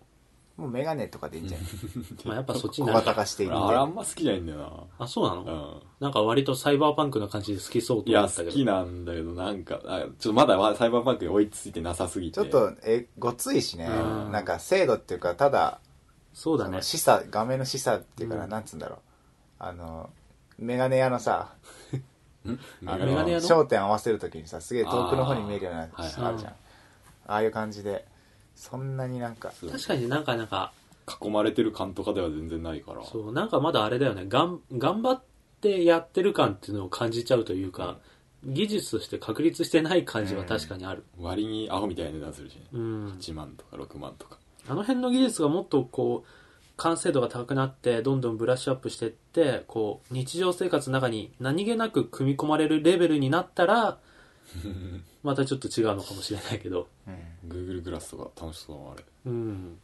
[0.56, 1.66] もうメガネとかでいいんじゃない？
[2.24, 3.00] まあやっぱそっちに小な。
[3.00, 3.58] 型化していいんで。
[3.58, 5.52] あれあんま好きじゃないんだよあ、そうなの、な。
[5.52, 5.82] うん。
[6.00, 8.50] なんか割とサイバーパンクな感じで好きそうといや、思ったけど。
[8.50, 12.34] 好きなんだけど、なんか、あちょっとまだサイバーパンクに追いついてなさすぎて。
[12.34, 15.80] ちょっと、え、ごついしね、うんなんか精度っていうか、ただ、
[16.32, 16.82] そうだね。
[16.82, 18.98] 示唆、画面の示唆っていうかな、うんなんつうんだろう。
[19.58, 20.10] あの、
[20.58, 21.54] メガネ屋のさ、
[22.86, 23.46] あのメガネ屋の？
[23.46, 26.52] 焦点合わせるときにさ、すげえ遠くの方に見えるようなあーはいあるじゃん。
[26.52, 26.56] あ
[27.36, 28.04] あいう感じで、
[28.54, 30.72] そんなになんか、そう確かになんかなんか、
[31.22, 33.04] 囲まれてる感とかでは全然ないから。
[33.04, 34.24] そう、なんかまだあれだよね。
[34.26, 35.22] がん、頑張っ
[35.60, 37.98] てやってる感っていうのを感じちゃうというか、
[38.44, 41.04] 技術として確立してない感じは確かにある。
[41.18, 42.62] 割にアホみたいな値段するしね。
[42.72, 43.12] うん。
[43.18, 44.38] 1万とか6万とか。
[44.68, 46.28] あの辺の技術がもっとこう、
[46.76, 53.98] 完成度が高くなって、どんどんブラッシュアップしていって、こう、日常生活の中に何気なく組み込まれるレベルになったら、
[55.22, 56.88] またちょっと違うのかもしれないけど。
[57.06, 57.50] うん。
[57.50, 59.04] Google グラスとか楽しそうなあれ。
[59.26, 59.78] うん。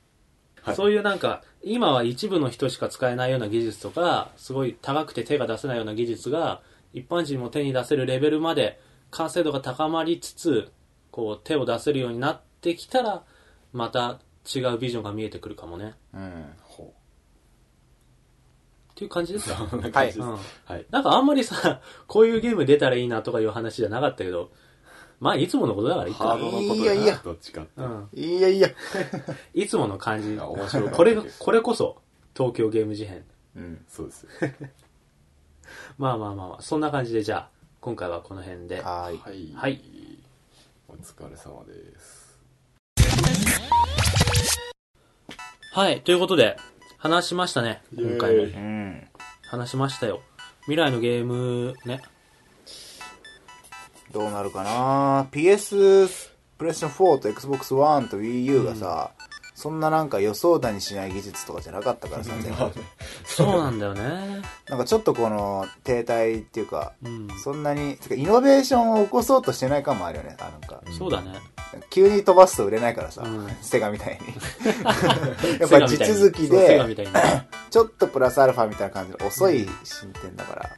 [0.62, 6.60] はいそういうなんか、今は一部の人しか使えないような技術とか、すごい高くて手が出せないような技術が、
[6.92, 8.78] 一般人も手に出せるレベルまで
[9.10, 10.70] 完成度が高まりつつ、
[11.10, 13.24] こう手を出せるようになってきたら、
[13.72, 14.20] また
[14.54, 15.94] 違うビジョンが見えてくるかもね。
[16.12, 16.44] うん。
[19.00, 19.56] ほっていう感じですよ。
[19.64, 19.68] う。
[19.68, 20.20] こんな感じです。
[20.20, 20.38] うんは
[20.76, 20.86] い。
[20.90, 24.50] なんかあんまりさ、こういうゲーム出たらいいなとかいう話じゃなかったけど、
[25.20, 26.24] まあいつものことだからいいか。
[26.24, 27.70] ハードのこといやいやどっちかって。
[27.76, 28.08] うん。
[28.12, 28.68] いやいや。
[29.54, 30.38] いつもの感じ。
[30.38, 32.02] 面白かったこれが、これこそ、
[32.34, 33.24] 東京ゲーム事変。
[33.56, 33.84] うん。
[33.88, 34.26] そうです。
[35.98, 37.48] まあまあまあまあ、そんな感じでじゃあ、
[37.80, 38.80] 今回はこの辺で。
[38.82, 39.54] はい。
[39.54, 39.80] はい。
[40.88, 42.20] お疲れ様です。
[45.72, 46.56] はい、ということで、
[47.00, 49.00] 話しましたね、今回も。
[49.48, 50.20] 話しましたよ。
[50.64, 52.02] 未来のゲーム、ね。
[54.12, 56.28] どうなるかな？PS、
[56.58, 59.12] プレステ4と Xbox One と Wii U がさ、
[59.54, 62.70] そんななんか予想だにしない技術とかじゃなかったからさ、全 部
[63.24, 64.42] そうなんだよね。
[64.68, 67.28] なんかちょっとこの停滞っていうか、うん。
[67.42, 70.36] そんなに、てかイノベーションを起こそうとしてない感もあるよね。
[70.38, 71.32] あなんか、そうだね。
[71.90, 74.26] 急に飛ばすと売れないからさ、うんセガみたいに。
[75.60, 76.80] やっぱ地続きで。
[77.70, 80.70] ちょっとプラスアルファみたいな感じで遅い進展だから。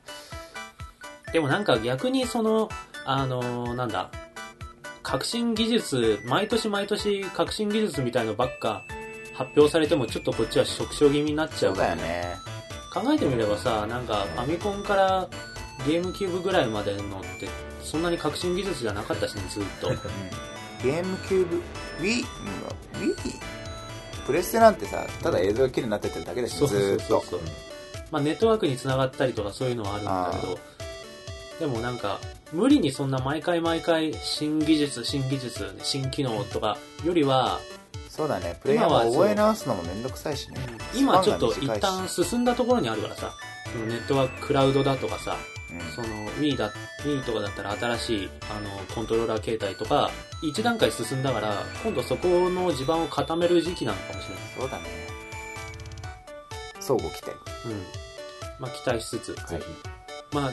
[1.32, 2.68] でもなんか逆にその、
[3.05, 4.11] あのーなんだ、
[5.03, 8.82] 革新技術、毎年毎年革新技術みたいのばっか
[9.34, 12.36] 発表されてもちょっとこっちは縮小気味になっちゃそううからだよね。
[12.93, 15.28] 考えてみればさ、なんかファミコンから
[15.86, 17.03] ゲームキューブぐらいまでのっ
[17.40, 17.49] て、
[17.82, 19.90] そんなに革新技術じゃなかったしね、ずっと。
[20.85, 21.62] うんゲームキューブ、
[22.01, 22.24] Wii、
[22.95, 23.14] うん Wii?
[24.26, 27.07] プレステなんてさ、ただ映像が綺麗になってってるだけだし、そうそうずーっと。
[27.07, 27.41] そうそう。
[28.11, 30.59] まあネットワークにつながったりとかそういうのはあるんだけど、
[31.59, 32.20] でもなんか、
[32.53, 37.59] 無理にそんな毎回毎回新技術、新技術、新機能とかよりは、
[38.09, 40.59] そうだね、プレイヤー今は覚え直すのもめんどくさいしね。
[40.95, 43.33] 今ちょっと一旦進んだところにあるからさ、
[43.89, 45.52] ネットワーククラウドだとかさ、うん
[45.95, 46.09] その
[46.39, 46.73] Wii だ、
[47.05, 50.11] Wii とかだったら新しいあのコントローラー形態とか、
[50.43, 54.45] 一段階進んだから、今度そこの地盤を固める時期なのかもしれない。
[54.59, 54.85] そうだね。
[56.81, 57.33] 相互期待。
[57.66, 57.83] うん。
[58.59, 59.62] まあ期待しつつ、はい。
[60.33, 60.53] まあ、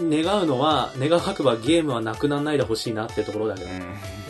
[0.00, 3.70] 願うのは、願わくばゲームはなくならないでほしいなってところだけど。
[3.70, 3.80] うん。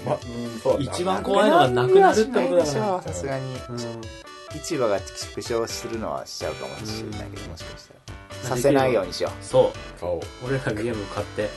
[0.05, 3.03] ま、うん、そう一番怖いのはなくなるってことだしから。
[3.03, 3.55] さすがに。
[3.55, 8.01] うん市場が縮小するのはしちゃうかもしれないけど、もしかしたら。
[8.13, 10.01] うんさせないようにしよそう。
[10.01, 10.21] 顔。
[10.45, 11.49] 俺らがゲームを買って、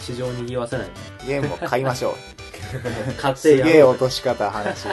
[0.00, 0.86] 市場を賑わせない。
[0.86, 1.26] う。
[1.26, 2.14] ゲームを買いましょう。
[3.16, 4.88] 買っすてやろうげえ落とし方話。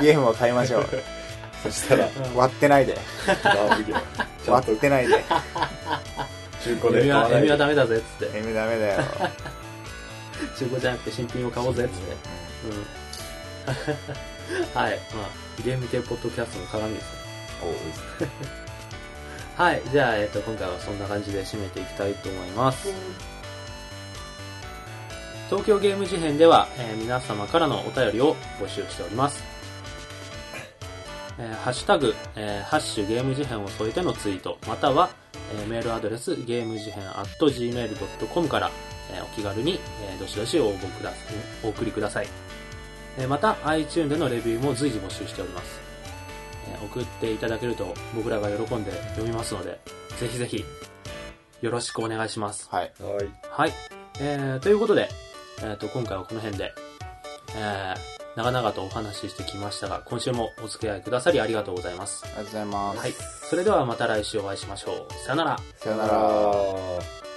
[0.00, 0.86] ゲームを買いましょう。
[1.62, 2.96] そしたら、割ってないで。
[4.46, 5.24] 割とってないで。
[6.64, 7.38] 中古でエミは、買わないで。
[7.38, 8.38] エミはダメだぜっつって。
[8.38, 9.02] エミダメだよ。
[10.56, 12.16] 中古じゃなくて新品を買おうぜっつって。
[14.74, 14.78] うん。
[14.80, 14.98] はい。
[15.12, 17.08] まあ、ゲーム系ポッドキャストの鏡ですね。
[19.56, 19.82] はい。
[19.90, 22.88] じゃあ、えっと、今回はそんな感じで締めていきたいと思います。
[25.48, 29.42] 東京ゲーム事変では、えー皆様からのお便りを募集しております。
[31.38, 35.10] えーハッシュタグ、えーハッシュゲーム事変を添えてのツイート、または、
[35.54, 38.70] えーメールアドレス、ゲーム事変 at gmail.com から、
[39.10, 41.12] えーお気軽に、えーどしどし応募くだ
[41.64, 42.28] お送りください。
[43.18, 45.80] えーまた、iTune でのレビューも随時募集しております。
[46.72, 49.80] えー送っていただけると僕らが喜んで読みますので、
[50.18, 50.64] ぜひぜひ、
[51.60, 52.68] よろしくお願いします。
[52.70, 52.92] はい。
[53.00, 53.28] はい。
[53.50, 53.72] はい。
[54.20, 55.08] えー、ということで、
[55.62, 56.72] えっ、と、今回はこの辺で、
[57.56, 62.24] えー、長々とお話ししてきましたが、今週もお付き合いくださりありがとうございます。
[62.24, 62.98] ありがとうございます。
[62.98, 63.12] はい。
[63.50, 65.12] それではまた来週お会いしましょう。
[65.24, 65.58] さよなら。
[65.76, 67.27] さよなら。